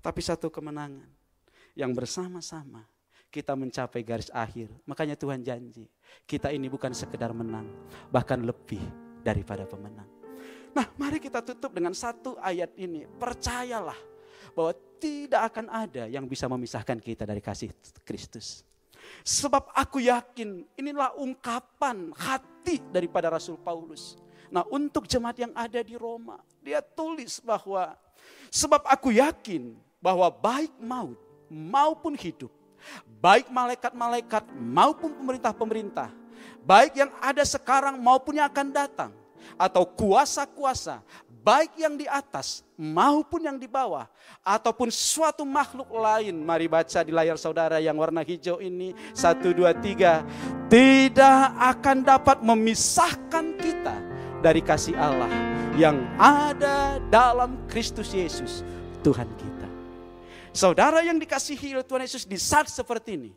tapi 0.04 0.20
satu 0.20 0.52
kemenangan 0.52 1.08
yang 1.72 1.90
bersama-sama 1.96 2.84
kita 3.34 3.58
mencapai 3.58 4.06
garis 4.06 4.30
akhir. 4.30 4.70
Makanya 4.86 5.18
Tuhan 5.18 5.42
janji, 5.42 5.90
kita 6.22 6.54
ini 6.54 6.70
bukan 6.70 6.94
sekedar 6.94 7.34
menang, 7.34 7.66
bahkan 8.14 8.38
lebih 8.38 8.78
daripada 9.26 9.66
pemenang. 9.66 10.13
Nah, 10.74 10.90
mari 10.98 11.22
kita 11.22 11.38
tutup 11.40 11.70
dengan 11.70 11.94
satu 11.94 12.34
ayat 12.42 12.74
ini. 12.74 13.06
Percayalah 13.06 13.96
bahwa 14.52 14.74
tidak 14.98 15.42
akan 15.54 15.66
ada 15.70 16.10
yang 16.10 16.26
bisa 16.26 16.50
memisahkan 16.50 16.98
kita 16.98 17.22
dari 17.22 17.38
kasih 17.38 17.70
Kristus. 18.02 18.66
Sebab 19.22 19.70
aku 19.76 20.00
yakin 20.00 20.64
inilah 20.80 21.12
ungkapan 21.20 22.10
hati 22.16 22.80
daripada 22.88 23.28
Rasul 23.28 23.60
Paulus. 23.60 24.16
Nah 24.48 24.64
untuk 24.72 25.04
jemaat 25.04 25.36
yang 25.36 25.52
ada 25.52 25.80
di 25.84 25.94
Roma, 25.94 26.40
dia 26.64 26.80
tulis 26.80 27.38
bahwa 27.44 27.92
sebab 28.48 28.80
aku 28.88 29.12
yakin 29.12 29.76
bahwa 30.00 30.28
baik 30.32 30.72
maut 30.80 31.20
maupun 31.52 32.16
hidup, 32.16 32.52
baik 33.20 33.52
malaikat-malaikat 33.52 34.48
maupun 34.56 35.12
pemerintah-pemerintah, 35.12 36.08
baik 36.64 36.96
yang 36.96 37.12
ada 37.20 37.44
sekarang 37.44 38.00
maupun 38.00 38.40
yang 38.40 38.48
akan 38.48 38.68
datang, 38.72 39.12
atau 39.54 39.86
kuasa-kuasa, 39.86 41.04
baik 41.44 41.76
yang 41.76 41.94
di 41.94 42.08
atas 42.08 42.64
maupun 42.74 43.44
yang 43.44 43.60
di 43.60 43.68
bawah, 43.68 44.08
ataupun 44.40 44.88
suatu 44.88 45.44
makhluk 45.44 45.92
lain. 45.92 46.32
Mari 46.40 46.66
baca 46.66 47.04
di 47.04 47.12
layar 47.12 47.36
saudara 47.36 47.78
yang 47.78 48.00
warna 48.00 48.24
hijau 48.24 48.58
ini, 48.64 48.96
satu, 49.12 49.52
dua, 49.52 49.76
tiga. 49.76 50.24
Tidak 50.72 51.40
akan 51.60 51.96
dapat 52.02 52.40
memisahkan 52.40 53.44
kita 53.60 53.96
dari 54.40 54.64
kasih 54.64 54.96
Allah 54.96 55.28
yang 55.76 56.00
ada 56.16 57.02
dalam 57.12 57.60
Kristus 57.68 58.10
Yesus, 58.14 58.64
Tuhan 59.04 59.28
kita. 59.36 59.68
Saudara 60.54 61.02
yang 61.02 61.18
dikasihi 61.18 61.74
oleh 61.74 61.86
Tuhan 61.86 62.06
Yesus 62.06 62.24
di 62.24 62.38
saat 62.38 62.70
seperti 62.70 63.18
ini, 63.18 63.32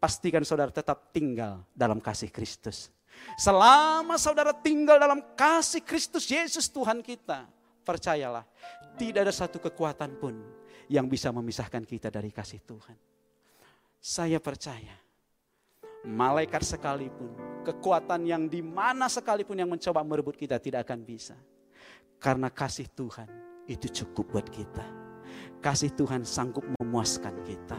pastikan 0.00 0.40
saudara 0.40 0.72
tetap 0.72 1.12
tinggal 1.12 1.60
dalam 1.76 2.00
kasih 2.00 2.32
Kristus. 2.32 2.88
Selama 3.36 4.16
saudara 4.16 4.56
tinggal 4.56 4.96
dalam 4.96 5.20
kasih 5.36 5.84
Kristus 5.84 6.24
Yesus 6.24 6.72
Tuhan 6.72 7.04
kita, 7.04 7.44
percayalah, 7.84 8.48
tidak 8.96 9.28
ada 9.28 9.34
satu 9.36 9.60
kekuatan 9.60 10.16
pun 10.16 10.40
yang 10.88 11.04
bisa 11.04 11.28
memisahkan 11.28 11.84
kita 11.84 12.08
dari 12.08 12.32
kasih 12.32 12.64
Tuhan. 12.64 12.96
Saya 14.00 14.40
percaya, 14.40 14.96
malaikat 16.08 16.64
sekalipun, 16.64 17.60
kekuatan 17.60 18.24
yang 18.24 18.48
di 18.48 18.64
mana 18.64 19.04
sekalipun 19.04 19.60
yang 19.60 19.68
mencoba 19.68 20.00
merebut 20.00 20.32
kita 20.32 20.56
tidak 20.56 20.88
akan 20.88 21.04
bisa. 21.04 21.36
Karena 22.16 22.48
kasih 22.48 22.88
Tuhan 22.96 23.28
itu 23.68 23.92
cukup 24.02 24.32
buat 24.32 24.48
kita. 24.48 24.86
Kasih 25.60 25.92
Tuhan 25.92 26.24
sanggup 26.24 26.64
memuaskan 26.80 27.36
kita. 27.44 27.76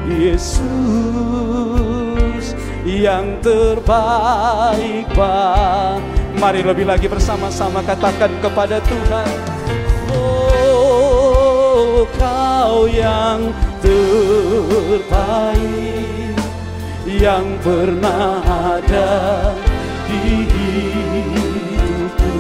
Yesus 0.10 0.64
yang 2.84 3.38
terbaik 3.46 5.06
Pak. 5.14 6.02
Mari 6.38 6.66
lebih 6.66 6.90
lagi 6.90 7.06
bersama-sama 7.08 7.80
katakan 7.86 8.34
kepada 8.42 8.82
Tuhan 8.84 9.30
Oh 10.12 12.04
kau 12.18 12.90
yang 12.90 13.54
terbaik 13.80 14.94
Yang 17.14 17.62
pernah 17.62 18.42
ada 18.42 19.54
di 20.10 20.50
hidupku. 20.50 22.34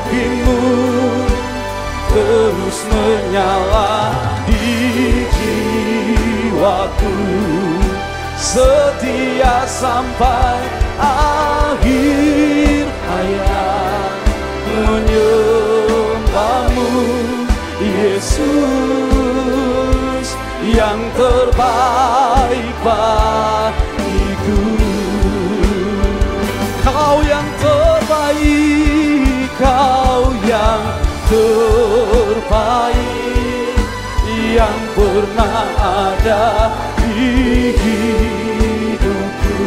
Apimu 0.00 0.60
terus 2.10 2.78
menyala 2.90 4.10
di 4.46 5.30
jiwaku. 5.30 7.14
Setia 8.40 9.68
sampai 9.68 10.58
akhir 10.98 12.88
hayat 12.88 14.10
menyembahmu 14.64 15.68
Yesus 17.78 18.40
yang 20.66 20.98
terbaik 21.14 22.74
bagiku. 22.80 24.64
Kau 26.80 27.20
yang 27.20 27.44
terbaik 27.60 29.52
Kau 29.60 30.32
yang 30.48 30.89
terbaik 31.30 32.98
Yang 34.50 34.82
pernah 34.98 35.62
ada 35.78 36.74
di 36.98 37.70
hidupku. 37.70 39.62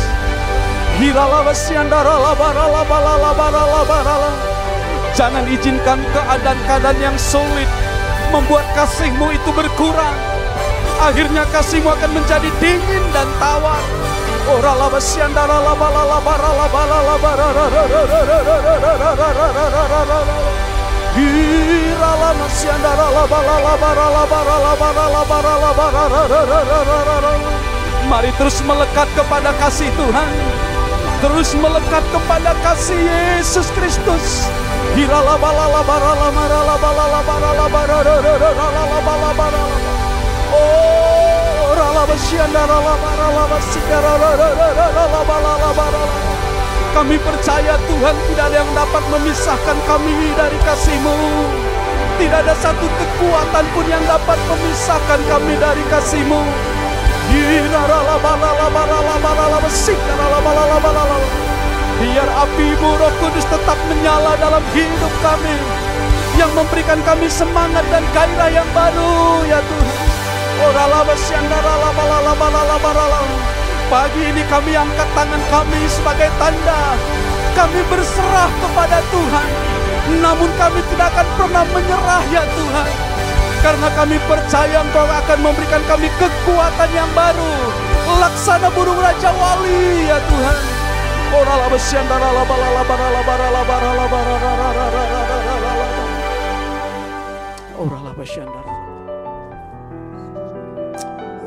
Jangan 5.14 5.44
izinkan 5.50 5.98
keadaan-keadaan 6.14 6.98
yang 6.98 7.16
sulit 7.18 7.70
membuat 8.34 8.66
kasihmu 8.74 9.30
itu 9.30 9.50
berkurang. 9.54 10.14
Akhirnya 10.98 11.46
kasihmu 11.54 11.90
akan 11.90 12.10
menjadi 12.10 12.50
dingin 12.58 13.04
dan 13.14 13.30
tawar 13.38 13.78
ra 14.56 14.72
la 14.74 14.88
la 15.46 15.60
la 15.60 16.16
ba 16.24 16.36
ra 16.40 16.50
ra 16.56 17.16
ra 17.16 17.32
ra 17.36 17.48
ra 17.48 17.62
ra 19.78 20.02
ra. 20.08 20.36
Ira 21.16 22.12
la 22.22 22.30
basianda 22.40 22.92
ra 22.96 23.08
la 23.12 23.24
la. 27.28 27.36
Mari 28.08 28.32
kepada 28.40 29.52
Yesus. 32.88 33.68
Ora 40.48 40.88
lama 40.88 41.07
Kami 46.98 47.16
percaya 47.22 47.78
Tuhan 47.86 48.16
tidak 48.26 48.44
ada 48.50 48.56
yang 48.58 48.72
dapat 48.74 49.02
memisahkan 49.06 49.78
kami 49.86 50.34
dari 50.34 50.58
kasih-Mu. 50.66 51.14
Tidak 52.18 52.38
ada 52.42 52.54
satu 52.58 52.90
kekuatan 52.90 53.64
pun 53.70 53.86
yang 53.86 54.02
dapat 54.10 54.34
memisahkan 54.50 55.20
kami 55.30 55.54
dari 55.62 55.84
kasih-Mu. 55.86 56.42
Biar 62.02 62.28
api-Mu 62.30 62.90
Roh 62.98 63.12
Kudus 63.22 63.46
tetap 63.46 63.78
menyala 63.86 64.34
dalam 64.42 64.64
hidup 64.74 65.14
kami. 65.22 65.56
Yang 66.34 66.50
memberikan 66.54 66.98
kami 67.06 67.30
semangat 67.30 67.86
dan 67.94 68.02
gairah 68.10 68.50
yang 68.50 68.68
baru 68.74 69.46
ya 69.46 69.62
Tuhan. 69.62 69.87
Pagi 73.88 74.22
ini 74.26 74.42
kami 74.50 74.74
angkat 74.74 75.08
tangan 75.14 75.42
kami 75.54 75.80
sebagai 75.86 76.28
tanda. 76.34 76.98
Kami 77.54 77.80
berserah 77.86 78.50
kepada 78.58 78.98
Tuhan. 79.08 79.48
Namun 80.18 80.50
kami 80.58 80.80
tidak 80.90 81.14
akan 81.14 81.28
pernah 81.38 81.64
menyerah 81.70 82.22
ya 82.34 82.42
Tuhan. 82.42 82.88
Karena 83.58 83.88
kami 83.94 84.16
percaya 84.26 84.82
Engkau 84.82 85.06
akan 85.06 85.38
memberikan 85.42 85.82
kami 85.86 86.10
kekuatan 86.18 86.90
yang 86.90 87.10
baru. 87.14 87.54
Laksana 88.18 88.68
burung 88.74 88.98
Raja 88.98 89.30
Wali 89.30 90.10
ya 90.10 90.18
Tuhan. 90.26 90.58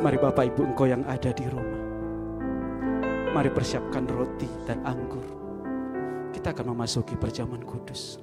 Mari 0.02 0.18
Bapak 0.18 0.50
Ibu 0.50 0.74
Engkau 0.74 0.90
yang 0.90 1.06
ada 1.06 1.30
di 1.30 1.46
rumah. 1.46 1.78
Mari 3.38 3.54
persiapkan 3.54 4.10
roti 4.10 4.50
dan 4.66 4.82
anggur. 4.82 5.22
Kita 6.34 6.58
akan 6.58 6.74
memasuki 6.74 7.14
perjamuan 7.14 7.62
kudus. 7.62 8.18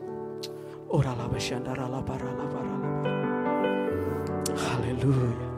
Orala 0.90 1.30
basyandara 1.30 1.86
la 1.86 2.02
para 2.02 2.26
la 2.34 2.46
para 2.50 2.74
la 2.82 2.90
Haleluya. 4.58 5.48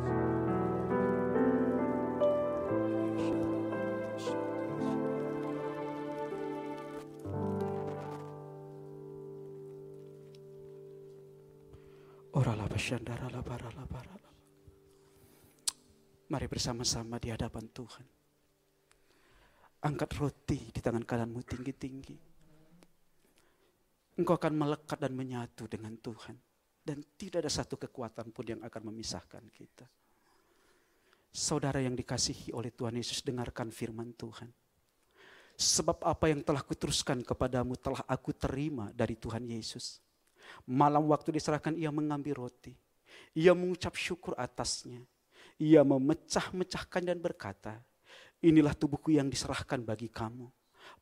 Orala 12.36 12.68
basyandara 12.68 13.32
la 13.32 13.40
para 13.40 13.72
la 13.72 13.88
para 13.88 14.12
la. 14.12 14.19
Mari 16.30 16.46
bersama-sama 16.46 17.18
di 17.18 17.34
hadapan 17.34 17.66
Tuhan. 17.74 18.06
Angkat 19.82 20.10
roti 20.14 20.70
di 20.70 20.78
tangan 20.78 21.02
kananmu 21.02 21.42
tinggi-tinggi. 21.42 22.16
Engkau 24.14 24.38
akan 24.38 24.54
melekat 24.54 24.94
dan 25.02 25.10
menyatu 25.18 25.66
dengan 25.66 25.98
Tuhan. 25.98 26.38
Dan 26.86 27.02
tidak 27.18 27.42
ada 27.42 27.50
satu 27.50 27.74
kekuatan 27.74 28.30
pun 28.30 28.46
yang 28.46 28.62
akan 28.62 28.82
memisahkan 28.94 29.42
kita. 29.50 29.90
Saudara 31.34 31.82
yang 31.82 31.98
dikasihi 31.98 32.54
oleh 32.54 32.70
Tuhan 32.70 32.94
Yesus, 32.94 33.26
dengarkan 33.26 33.74
firman 33.74 34.14
Tuhan. 34.14 34.54
Sebab 35.58 36.06
apa 36.06 36.30
yang 36.30 36.46
telah 36.46 36.62
kuteruskan 36.62 37.26
kepadamu 37.26 37.74
telah 37.74 38.06
aku 38.06 38.30
terima 38.38 38.94
dari 38.94 39.18
Tuhan 39.18 39.50
Yesus. 39.50 39.98
Malam 40.70 41.10
waktu 41.10 41.34
diserahkan 41.34 41.74
ia 41.74 41.90
mengambil 41.90 42.46
roti. 42.46 42.70
Ia 43.34 43.50
mengucap 43.50 43.98
syukur 43.98 44.38
atasnya. 44.38 45.02
Ia 45.60 45.84
memecah-mecahkan 45.84 47.04
dan 47.04 47.20
berkata, 47.20 47.76
inilah 48.40 48.72
tubuhku 48.72 49.12
yang 49.12 49.28
diserahkan 49.28 49.84
bagi 49.84 50.08
kamu. 50.08 50.48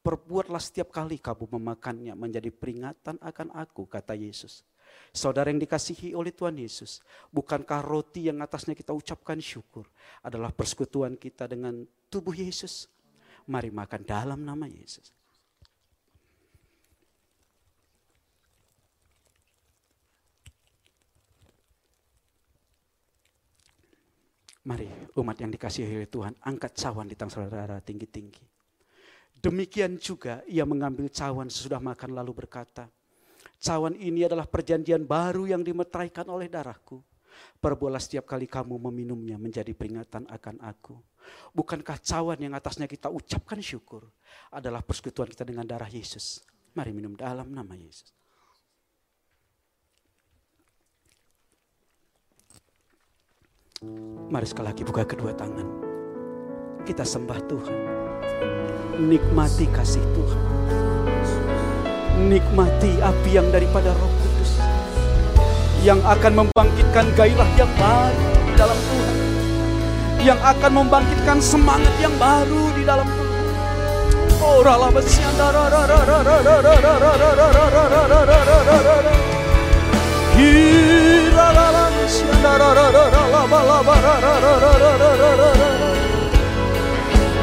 Perbuatlah 0.03 0.59
setiap 0.59 0.91
kali 0.91 1.23
kamu 1.23 1.59
memakannya 1.59 2.15
menjadi 2.19 2.51
peringatan 2.51 3.23
akan 3.23 3.55
aku, 3.55 3.87
kata 3.87 4.19
Yesus. 4.19 4.67
Saudara 5.15 5.53
yang 5.53 5.61
dikasihi 5.63 6.17
oleh 6.17 6.33
Tuhan 6.33 6.59
Yesus, 6.59 7.05
bukankah 7.31 7.85
roti 7.85 8.27
yang 8.27 8.41
atasnya 8.43 8.75
kita 8.75 8.91
ucapkan 8.95 9.39
syukur 9.39 9.87
adalah 10.25 10.51
persekutuan 10.51 11.15
kita 11.15 11.47
dengan 11.47 11.87
tubuh 12.11 12.35
Yesus? 12.35 12.89
Mari 13.49 13.73
makan 13.73 14.03
dalam 14.05 14.41
nama 14.45 14.69
Yesus. 14.69 15.18
Mari 24.69 24.85
umat 25.17 25.37
yang 25.41 25.49
dikasihi 25.49 25.97
oleh 25.97 26.11
Tuhan, 26.13 26.37
angkat 26.45 26.77
cawan 26.77 27.09
di 27.09 27.17
tangan 27.17 27.49
saudara 27.49 27.81
tinggi-tinggi. 27.81 28.45
Demikian 29.33 29.97
juga 29.97 30.45
ia 30.45 30.69
mengambil 30.69 31.09
cawan 31.09 31.49
sesudah 31.49 31.81
makan 31.81 32.13
lalu 32.13 32.45
berkata, 32.45 32.85
Cawan 33.59 33.97
ini 33.97 34.29
adalah 34.29 34.45
perjanjian 34.45 35.09
baru 35.09 35.49
yang 35.49 35.65
dimeteraikan 35.65 36.29
oleh 36.29 36.53
darahku. 36.53 37.01
Perbuatlah 37.59 38.03
setiap 38.03 38.29
kali 38.29 38.45
kamu 38.45 38.77
meminumnya 38.91 39.41
menjadi 39.41 39.73
peringatan 39.73 40.29
akan 40.29 40.61
aku. 40.61 41.01
Bukankah 41.55 41.97
cawan 42.03 42.39
yang 42.39 42.53
atasnya 42.53 42.85
kita 42.85 43.09
ucapkan 43.09 43.63
syukur 43.63 44.05
adalah 44.53 44.85
persekutuan 44.85 45.31
kita 45.31 45.49
dengan 45.49 45.65
darah 45.65 45.89
Yesus. 45.89 46.45
Mari 46.77 46.93
minum 46.93 47.17
dalam 47.17 47.51
nama 47.51 47.73
Yesus. 47.73 48.18
Mari 54.29 54.47
sekali 54.47 54.67
lagi 54.75 54.83
buka 54.83 55.07
kedua 55.07 55.31
tangan. 55.33 55.67
Kita 56.83 57.07
sembah 57.07 57.41
Tuhan. 57.47 57.77
Nikmati 58.99 59.67
kasih 59.71 60.03
Tuhan 60.15 60.59
nikmati 62.19 62.99
api 62.99 63.31
yang 63.31 63.47
daripada 63.55 63.95
Roh 63.95 64.11
Kudus 64.11 64.59
yang 65.87 66.03
akan 66.03 66.43
membangkitkan 66.43 67.07
gairah 67.15 67.47
yang 67.55 67.71
baru 67.79 68.27
di 68.43 68.53
dalam 68.59 68.75
Tuhan, 68.75 69.17
yang 70.27 70.41
akan 70.43 70.73
membangkitkan 70.83 71.39
semangat 71.39 71.95
yang 72.03 72.11
baru 72.19 72.75
di 72.75 72.83
dalam 72.83 73.07
Tuhan. 73.07 73.47
Oh, 74.43 74.67
rala 74.67 74.91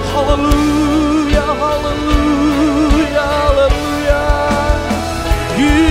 Hallelujah, 0.09 1.53
hallelujah, 1.61 3.29
hallelujah. 3.45 4.25
You 5.53 5.85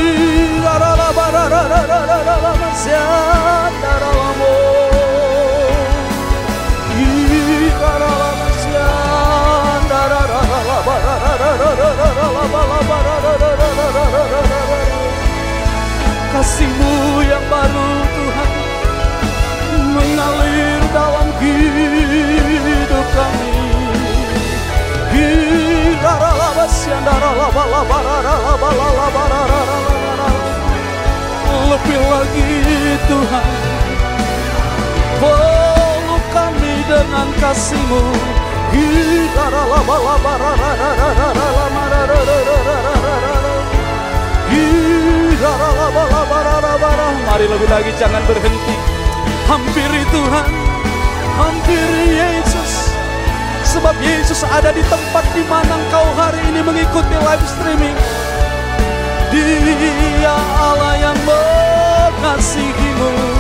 Kasihmu 16.34 17.22
yang 17.22 17.46
baru 17.46 17.93
mengalir 20.14 20.82
dalam 20.94 21.28
hidup 21.42 23.06
kami. 23.18 23.50
Lebih 31.74 32.00
lagi 32.06 32.50
Tuhan. 33.10 33.46
Peluk 35.18 36.24
kami 36.30 36.74
dengan 36.86 37.28
kasihmu. 37.42 38.02
Mari 47.34 47.50
lebih 47.50 47.66
lagi 47.66 47.90
jangan 47.98 48.22
berhenti 48.30 48.93
Hampiri 49.45 50.03
Tuhan, 50.09 50.49
hampiri 51.36 52.16
Yesus. 52.16 52.97
Sebab 53.64 53.97
Yesus 54.01 54.40
ada 54.45 54.72
di 54.72 54.80
tempat 54.88 55.24
di 55.36 55.45
mana 55.45 55.76
engkau 55.76 56.07
hari 56.16 56.40
ini 56.49 56.64
mengikuti 56.64 57.12
live 57.12 57.45
streaming. 57.45 57.97
Dia 59.34 60.36
Allah 60.57 60.95
yang 60.97 61.18
mengasihimu. 61.26 63.34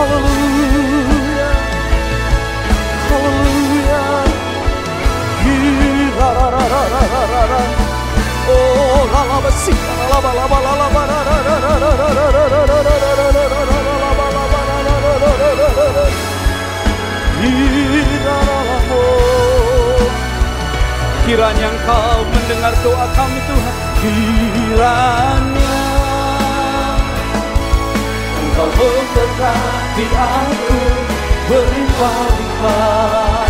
Hallelujah. 0.00 0.39
Oh, 6.60 6.66
Kiranya 21.24 21.68
engkau 21.70 22.26
mendengar 22.26 22.74
doa 22.82 23.06
kami 23.14 23.38
Tuhan. 23.46 23.74
Kiranya 24.00 25.76
Engkau 28.40 28.68
memberkati 28.72 30.06
aku 30.16 30.80
Berlimpah-limpah 31.46 33.49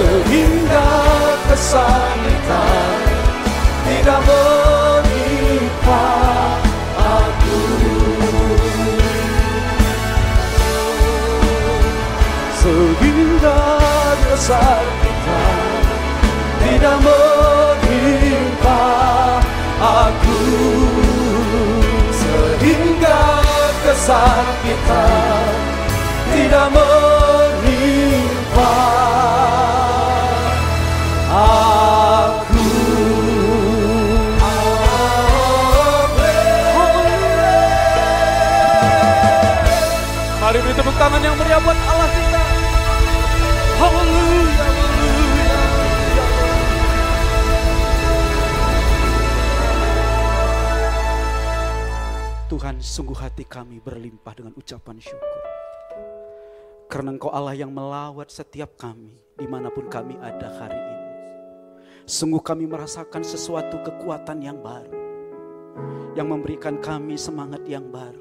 Sehingga 0.00 0.88
kesakitan 1.52 3.00
tidak 3.84 4.20
menimpa 4.24 6.08
aku. 6.96 7.60
Sehingga 12.64 13.60
besar 14.24 14.84
kita 15.04 15.44
tidak 16.64 16.96
menimpa 17.04 18.84
aku. 19.84 20.40
Sehingga 22.08 23.20
kesakitan 23.84 25.52
tidak 26.32 26.72
menimpa 26.72 26.99
tangan 41.00 41.24
yang 41.24 41.32
meriah 41.40 41.60
buat 41.64 41.78
Allah 41.88 42.08
kita. 42.12 42.42
Haleluya. 43.80 44.66
Tuhan, 52.52 52.76
sungguh 52.84 53.16
hati 53.16 53.48
kami 53.48 53.80
berlimpah 53.80 54.36
dengan 54.36 54.52
ucapan 54.52 55.00
syukur. 55.00 55.42
Karena 56.90 57.16
Engkau 57.16 57.32
Allah 57.32 57.56
yang 57.56 57.72
melawat 57.72 58.28
setiap 58.28 58.76
kami, 58.76 59.16
di 59.40 59.48
mana 59.48 59.72
pun 59.72 59.88
kami 59.88 60.20
ada 60.20 60.52
hari 60.60 60.76
ini. 60.76 60.98
Sungguh 62.04 62.42
kami 62.44 62.68
merasakan 62.68 63.24
sesuatu 63.24 63.80
kekuatan 63.80 64.44
yang 64.44 64.60
baru. 64.60 65.00
Yang 66.12 66.26
memberikan 66.28 66.76
kami 66.82 67.14
semangat 67.14 67.64
yang 67.64 67.88
baru. 67.88 68.19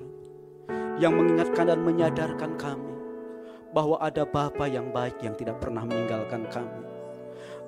Yang 1.00 1.14
mengingatkan 1.16 1.66
dan 1.72 1.80
menyadarkan 1.82 2.52
kami 2.60 2.94
bahwa 3.72 3.96
ada 4.04 4.28
Bapa 4.28 4.68
yang 4.68 4.92
baik 4.92 5.24
yang 5.24 5.34
tidak 5.40 5.64
pernah 5.64 5.88
meninggalkan 5.88 6.44
kami. 6.52 6.84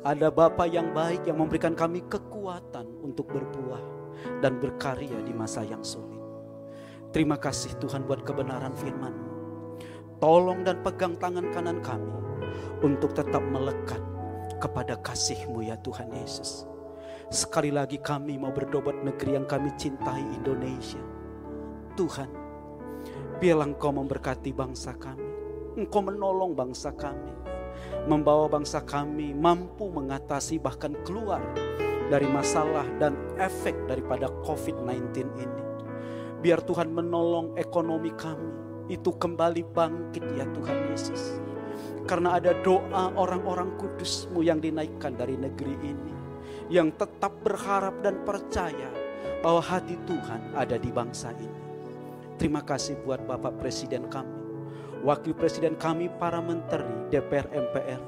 Ada 0.03 0.27
Bapa 0.27 0.67
yang 0.67 0.91
baik 0.91 1.23
yang 1.29 1.39
memberikan 1.39 1.71
kami 1.71 2.03
kekuatan 2.11 2.89
untuk 2.99 3.31
berbuah 3.31 3.83
dan 4.43 4.59
berkarya 4.59 5.23
di 5.23 5.31
masa 5.31 5.63
yang 5.63 5.85
sulit. 5.85 6.19
Terima 7.15 7.39
kasih 7.39 7.79
Tuhan 7.79 8.07
buat 8.07 8.23
kebenaran 8.23 8.75
firman 8.75 9.31
Tolong 10.21 10.61
dan 10.61 10.85
pegang 10.85 11.17
tangan 11.17 11.49
kanan 11.49 11.81
kami 11.81 12.13
untuk 12.85 13.09
tetap 13.17 13.41
melekat 13.41 13.97
kepada 14.61 14.93
kasih-Mu 15.01 15.65
ya 15.65 15.73
Tuhan 15.81 16.13
Yesus. 16.13 16.69
Sekali 17.33 17.73
lagi 17.73 17.97
kami 17.97 18.37
mau 18.37 18.53
berdobat 18.53 19.01
negeri 19.01 19.33
yang 19.33 19.49
kami 19.49 19.73
cintai 19.81 20.21
Indonesia. 20.37 21.01
Tuhan, 21.97 22.29
biarlah 23.41 23.73
Engkau 23.73 23.89
memberkati 23.89 24.53
bangsa 24.53 24.93
kami. 24.93 25.25
Engkau 25.73 26.05
menolong 26.05 26.53
bangsa 26.53 26.93
kami. 26.93 27.33
Membawa 28.05 28.45
bangsa 28.45 28.85
kami 28.85 29.33
mampu 29.33 29.89
mengatasi 29.89 30.61
bahkan 30.61 30.93
keluar 31.01 31.41
dari 32.13 32.29
masalah 32.29 32.85
dan 33.01 33.17
efek 33.41 33.73
daripada 33.89 34.29
COVID-19 34.45 35.25
ini. 35.41 35.63
Biar 36.37 36.61
Tuhan 36.61 36.93
menolong 36.93 37.57
ekonomi 37.57 38.13
kami 38.13 38.53
itu 38.93 39.09
kembali 39.09 39.65
bangkit 39.73 40.21
ya 40.37 40.45
Tuhan 40.53 40.77
Yesus. 40.93 41.41
Karena 42.05 42.37
ada 42.37 42.53
doa 42.61 43.09
orang-orang 43.17 43.73
kudusmu 43.81 44.45
yang 44.45 44.61
dinaikkan 44.61 45.17
dari 45.17 45.33
negeri 45.33 45.73
ini. 45.81 46.13
Yang 46.69 47.01
tetap 47.01 47.41
berharap 47.41 48.05
dan 48.05 48.21
percaya 48.21 48.89
bahwa 49.41 49.65
hati 49.65 49.97
Tuhan 50.05 50.53
ada 50.53 50.77
di 50.77 50.93
bangsa 50.93 51.33
ini. 51.33 51.60
Terima 52.41 52.65
kasih 52.65 52.97
buat 53.05 53.21
Bapak 53.29 53.61
Presiden 53.61 54.09
kami 54.09 54.41
wakil 55.01 55.33
presiden 55.33 55.75
kami, 55.75 56.07
para 56.21 56.39
menteri, 56.39 57.09
DPR, 57.09 57.49
MPR, 57.49 58.01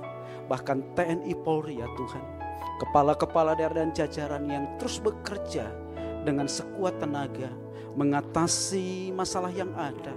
bahkan 0.46 0.82
TNI 0.94 1.34
Polri 1.42 1.82
ya 1.82 1.90
Tuhan. 1.98 2.24
Kepala-kepala 2.82 3.58
daerah 3.58 3.86
dan 3.86 3.94
jajaran 3.94 4.46
yang 4.50 4.66
terus 4.78 4.98
bekerja 5.02 5.70
dengan 6.24 6.50
sekuat 6.50 6.98
tenaga 7.02 7.50
mengatasi 7.94 9.14
masalah 9.14 9.54
yang 9.54 9.70
ada 9.78 10.14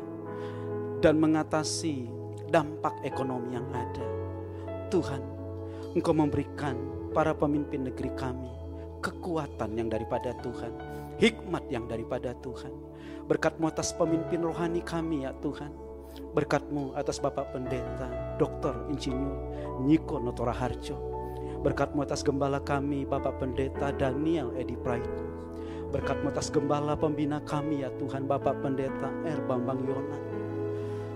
dan 1.05 1.21
mengatasi 1.21 2.09
dampak 2.49 2.97
ekonomi 3.05 3.53
yang 3.53 3.69
ada. 3.73 4.07
Tuhan, 4.89 5.21
Engkau 5.93 6.14
memberikan 6.17 6.77
para 7.12 7.37
pemimpin 7.37 7.89
negeri 7.89 8.12
kami 8.17 8.49
kekuatan 9.05 9.77
yang 9.77 9.93
daripada 9.93 10.33
Tuhan, 10.41 10.73
hikmat 11.19 11.69
yang 11.73 11.89
daripada 11.91 12.37
Tuhan. 12.41 12.73
Berkat 13.27 13.59
atas 13.59 13.91
pemimpin 13.97 14.43
rohani 14.45 14.81
kami 14.81 15.27
ya 15.27 15.35
Tuhan 15.43 15.87
Berkatmu 16.17 16.97
atas 16.97 17.21
Bapak 17.21 17.53
Pendeta, 17.53 18.37
Dokter 18.37 18.73
Insinyur 18.93 19.37
Niko 19.85 20.21
Notora 20.21 20.53
Harjo. 20.53 20.97
Berkatmu 21.64 22.05
atas 22.05 22.21
gembala 22.21 22.61
kami 22.61 23.09
Bapak 23.09 23.41
Pendeta 23.41 23.93
Daniel 23.93 24.53
Edi 24.57 24.77
Praito. 24.77 25.25
Berkatmu 25.93 26.29
atas 26.29 26.53
gembala 26.53 26.93
pembina 26.93 27.41
kami 27.41 27.85
ya 27.85 27.93
Tuhan 27.97 28.29
Bapak 28.29 28.61
Pendeta 28.61 29.09
R. 29.25 29.41
Bambang 29.49 29.81
Yona. 29.85 30.19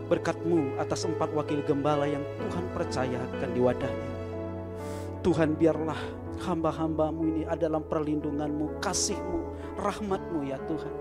Berkatmu 0.09 0.81
atas 0.81 1.07
empat 1.07 1.31
wakil 1.37 1.63
gembala 1.69 2.09
yang 2.09 2.25
Tuhan 2.41 2.65
percayakan 2.75 3.51
di 3.53 3.61
wadah 3.61 3.93
ini. 3.93 4.13
Tuhan 5.21 5.53
biarlah 5.55 6.01
hamba-hambamu 6.41 7.23
ini 7.29 7.43
adalah 7.45 7.79
perlindunganmu, 7.85 8.81
kasihmu, 8.81 9.41
rahmatmu 9.79 10.49
ya 10.49 10.59
Tuhan. 10.65 10.95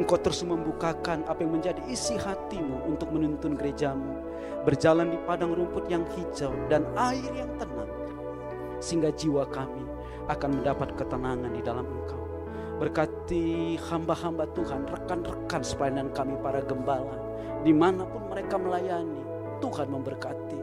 Engkau 0.00 0.16
terus 0.16 0.40
membukakan 0.46 1.28
apa 1.28 1.44
yang 1.44 1.60
menjadi 1.60 1.82
isi 1.90 2.16
hatimu 2.16 2.88
untuk 2.88 3.12
menuntun 3.12 3.58
gerejamu. 3.58 4.16
Berjalan 4.64 5.12
di 5.12 5.18
padang 5.28 5.52
rumput 5.52 5.88
yang 5.92 6.08
hijau 6.16 6.52
dan 6.72 6.88
air 6.96 7.28
yang 7.36 7.50
tenang. 7.60 7.90
Sehingga 8.80 9.12
jiwa 9.12 9.44
kami 9.48 9.84
akan 10.30 10.62
mendapat 10.62 10.96
ketenangan 10.96 11.52
di 11.52 11.60
dalam 11.60 11.84
engkau. 11.84 12.22
Berkati 12.80 13.76
hamba-hamba 13.92 14.48
Tuhan, 14.56 14.88
rekan-rekan 14.88 15.60
sepelayanan 15.60 16.08
kami 16.16 16.40
para 16.40 16.64
gembala. 16.64 17.18
Di 17.60 17.76
mana 17.76 18.08
pun 18.08 18.24
mereka 18.32 18.56
melayani, 18.56 19.20
Tuhan 19.60 19.92
memberkati. 19.92 20.60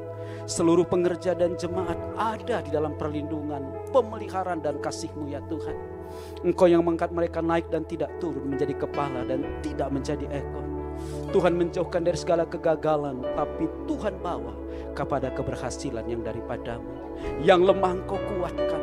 Seluruh 0.49 0.87
pengerja 0.87 1.37
dan 1.37 1.53
jemaat 1.59 1.99
ada 2.17 2.63
di 2.65 2.73
dalam 2.73 2.97
perlindungan, 2.97 3.86
pemeliharaan 3.97 4.61
dan 4.61 4.77
kasih-Mu 4.77 5.33
ya 5.33 5.41
Tuhan. 5.49 5.75
Engkau 6.45 6.69
yang 6.69 6.85
mengangkat 6.85 7.09
mereka 7.09 7.39
naik 7.41 7.67
dan 7.73 7.83
tidak 7.89 8.13
turun 8.21 8.53
menjadi 8.53 8.77
kepala 8.77 9.25
dan 9.25 9.41
tidak 9.65 9.89
menjadi 9.89 10.25
ekor. 10.29 10.65
Tuhan 11.29 11.53
menjauhkan 11.53 12.01
dari 12.01 12.17
segala 12.17 12.49
kegagalan, 12.49 13.21
tapi 13.37 13.69
Tuhan 13.85 14.17
bawa 14.17 14.53
kepada 14.97 15.29
keberhasilan 15.33 16.05
yang 16.09 16.25
daripadamu. 16.25 16.89
Yang 17.41 17.73
lemah 17.73 17.91
engkau 18.01 18.17
kuatkan, 18.17 18.81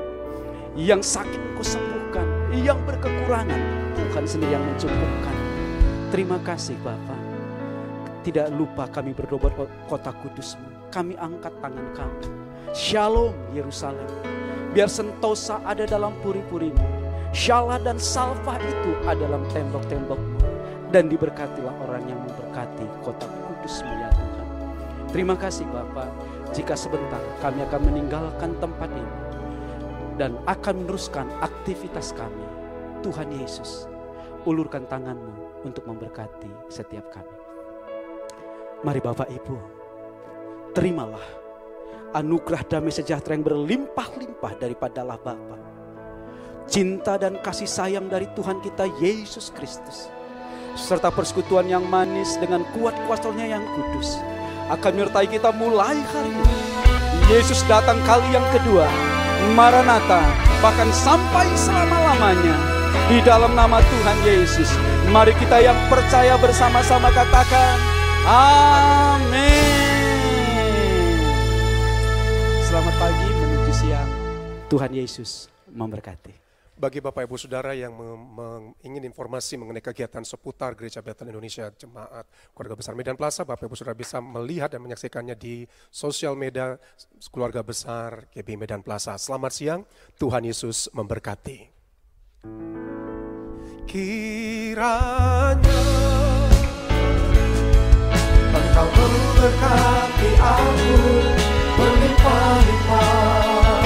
yang 0.79 1.03
sakit 1.03 1.39
engkau 1.55 1.67
sembuhkan, 1.67 2.27
yang 2.63 2.79
berkekurangan 2.87 3.63
Tuhan 3.99 4.25
sendiri 4.27 4.55
yang 4.55 4.63
mencukupkan. 4.63 5.37
Terima 6.15 6.39
kasih 6.43 6.79
Bapak. 6.83 7.23
Tidak 8.23 8.55
lupa 8.55 8.87
kami 8.91 9.11
berdoa 9.11 9.67
kota 9.91 10.11
kudusmu. 10.23 10.91
Kami 10.95 11.19
angkat 11.19 11.51
tangan 11.59 11.89
kami. 11.99 12.27
Shalom 12.71 13.35
Yerusalem 13.51 14.44
Biar 14.75 14.91
sentosa 14.91 15.63
ada 15.63 15.87
dalam 15.87 16.11
puri-purimu. 16.19 16.83
Syalah 17.31 17.79
dan 17.79 17.95
salva 17.95 18.59
itu 18.59 18.91
ada 19.07 19.23
dalam 19.23 19.47
tembok-tembokmu. 19.55 20.43
Dan 20.91 21.07
diberkatilah 21.07 21.75
orang 21.87 22.03
yang 22.11 22.19
memberkati 22.27 22.83
kota 23.07 23.23
kudusmu 23.23 23.87
ya 23.95 24.11
Tuhan. 24.11 24.47
Terima 25.15 25.39
kasih 25.39 25.63
Bapak. 25.71 26.11
Jika 26.51 26.75
sebentar 26.75 27.23
kami 27.39 27.63
akan 27.71 27.81
meninggalkan 27.87 28.59
tempat 28.59 28.91
ini. 28.91 29.15
Dan 30.19 30.43
akan 30.43 30.83
meneruskan 30.83 31.31
aktivitas 31.39 32.11
kami. 32.11 32.43
Tuhan 33.07 33.31
Yesus, 33.31 33.87
ulurkan 34.43 34.91
tanganmu 34.91 35.63
untuk 35.63 35.87
memberkati 35.87 36.51
setiap 36.67 37.15
kami. 37.15 37.39
Mari 38.83 38.99
Bapak 38.99 39.31
Ibu, 39.31 39.57
terimalah 40.75 41.44
anugerah 42.15 42.63
damai 42.71 42.95
sejahtera 42.95 43.35
yang 43.35 43.45
berlimpah-limpah 43.45 44.53
daripada 44.63 45.03
Allah 45.03 45.19
Bapa. 45.19 45.59
Cinta 46.65 47.21
dan 47.21 47.37
kasih 47.43 47.69
sayang 47.69 48.07
dari 48.09 48.25
Tuhan 48.33 48.63
kita 48.63 48.89
Yesus 49.03 49.53
Kristus. 49.53 50.09
Serta 50.79 51.13
persekutuan 51.13 51.69
yang 51.69 51.85
manis 51.85 52.41
dengan 52.41 52.65
kuat 52.73 52.97
kuasanya 53.05 53.59
yang 53.59 53.65
kudus. 53.77 54.17
Akan 54.73 54.97
menyertai 54.97 55.29
kita 55.29 55.53
mulai 55.53 55.99
hari 56.15 56.33
ini. 56.33 56.59
Yesus 57.29 57.61
datang 57.69 58.01
kali 58.09 58.25
yang 58.33 58.47
kedua. 58.49 58.89
Maranatha 59.53 60.25
bahkan 60.65 60.89
sampai 60.95 61.45
selama-lamanya. 61.59 62.57
Di 63.13 63.21
dalam 63.21 63.53
nama 63.53 63.85
Tuhan 63.85 64.19
Yesus. 64.25 64.71
Mari 65.13 65.37
kita 65.37 65.61
yang 65.61 65.77
percaya 65.93 66.41
bersama-sama 66.41 67.13
katakan. 67.13 67.77
Amin. 68.25 69.64
Selamat 72.85 73.01
pagi 73.01 73.29
menuju 73.33 73.73
siang. 73.73 74.11
Tuhan 74.69 74.93
Yesus 74.93 75.49
memberkati. 75.73 76.37
Bagi 76.77 77.01
Bapak 77.01 77.25
Ibu 77.25 77.41
Saudara 77.41 77.73
yang 77.73 77.97
ingin 78.85 79.09
informasi 79.09 79.57
mengenai 79.57 79.81
kegiatan 79.81 80.21
seputar 80.21 80.77
Gereja 80.77 81.01
Betel 81.01 81.33
Indonesia 81.33 81.73
Jemaat 81.73 82.29
Keluarga 82.53 82.77
Besar 82.77 82.93
Medan 82.93 83.17
Plaza, 83.17 83.41
Bapak 83.49 83.73
Ibu 83.73 83.73
Saudara 83.73 83.97
bisa 83.97 84.21
melihat 84.21 84.69
dan 84.69 84.85
menyaksikannya 84.85 85.33
di 85.33 85.65
sosial 85.89 86.37
media 86.37 86.77
Keluarga 87.33 87.65
Besar 87.65 88.29
GB 88.37 88.53
Medan 88.61 88.85
Plaza. 88.85 89.17
Selamat 89.17 89.57
siang, 89.57 89.81
Tuhan 90.21 90.45
Yesus 90.45 90.93
memberkati. 90.93 91.73
Kiranya 93.89 95.81
Engkau 98.53 98.89
memberkati 98.93 100.31
aku 100.37 100.93
berlimpah-limpah 102.25 103.85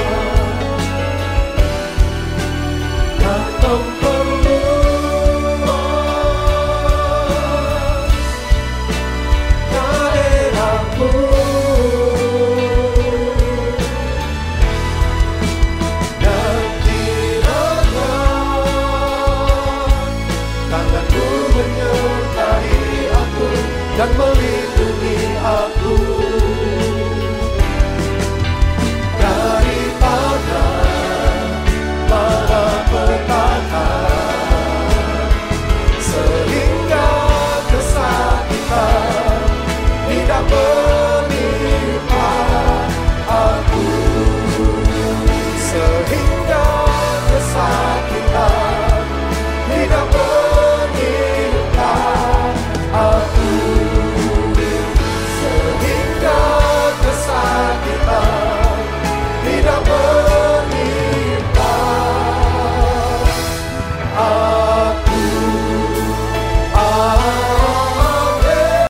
dan 3.18 3.42
kehadiranmu 3.58 4.17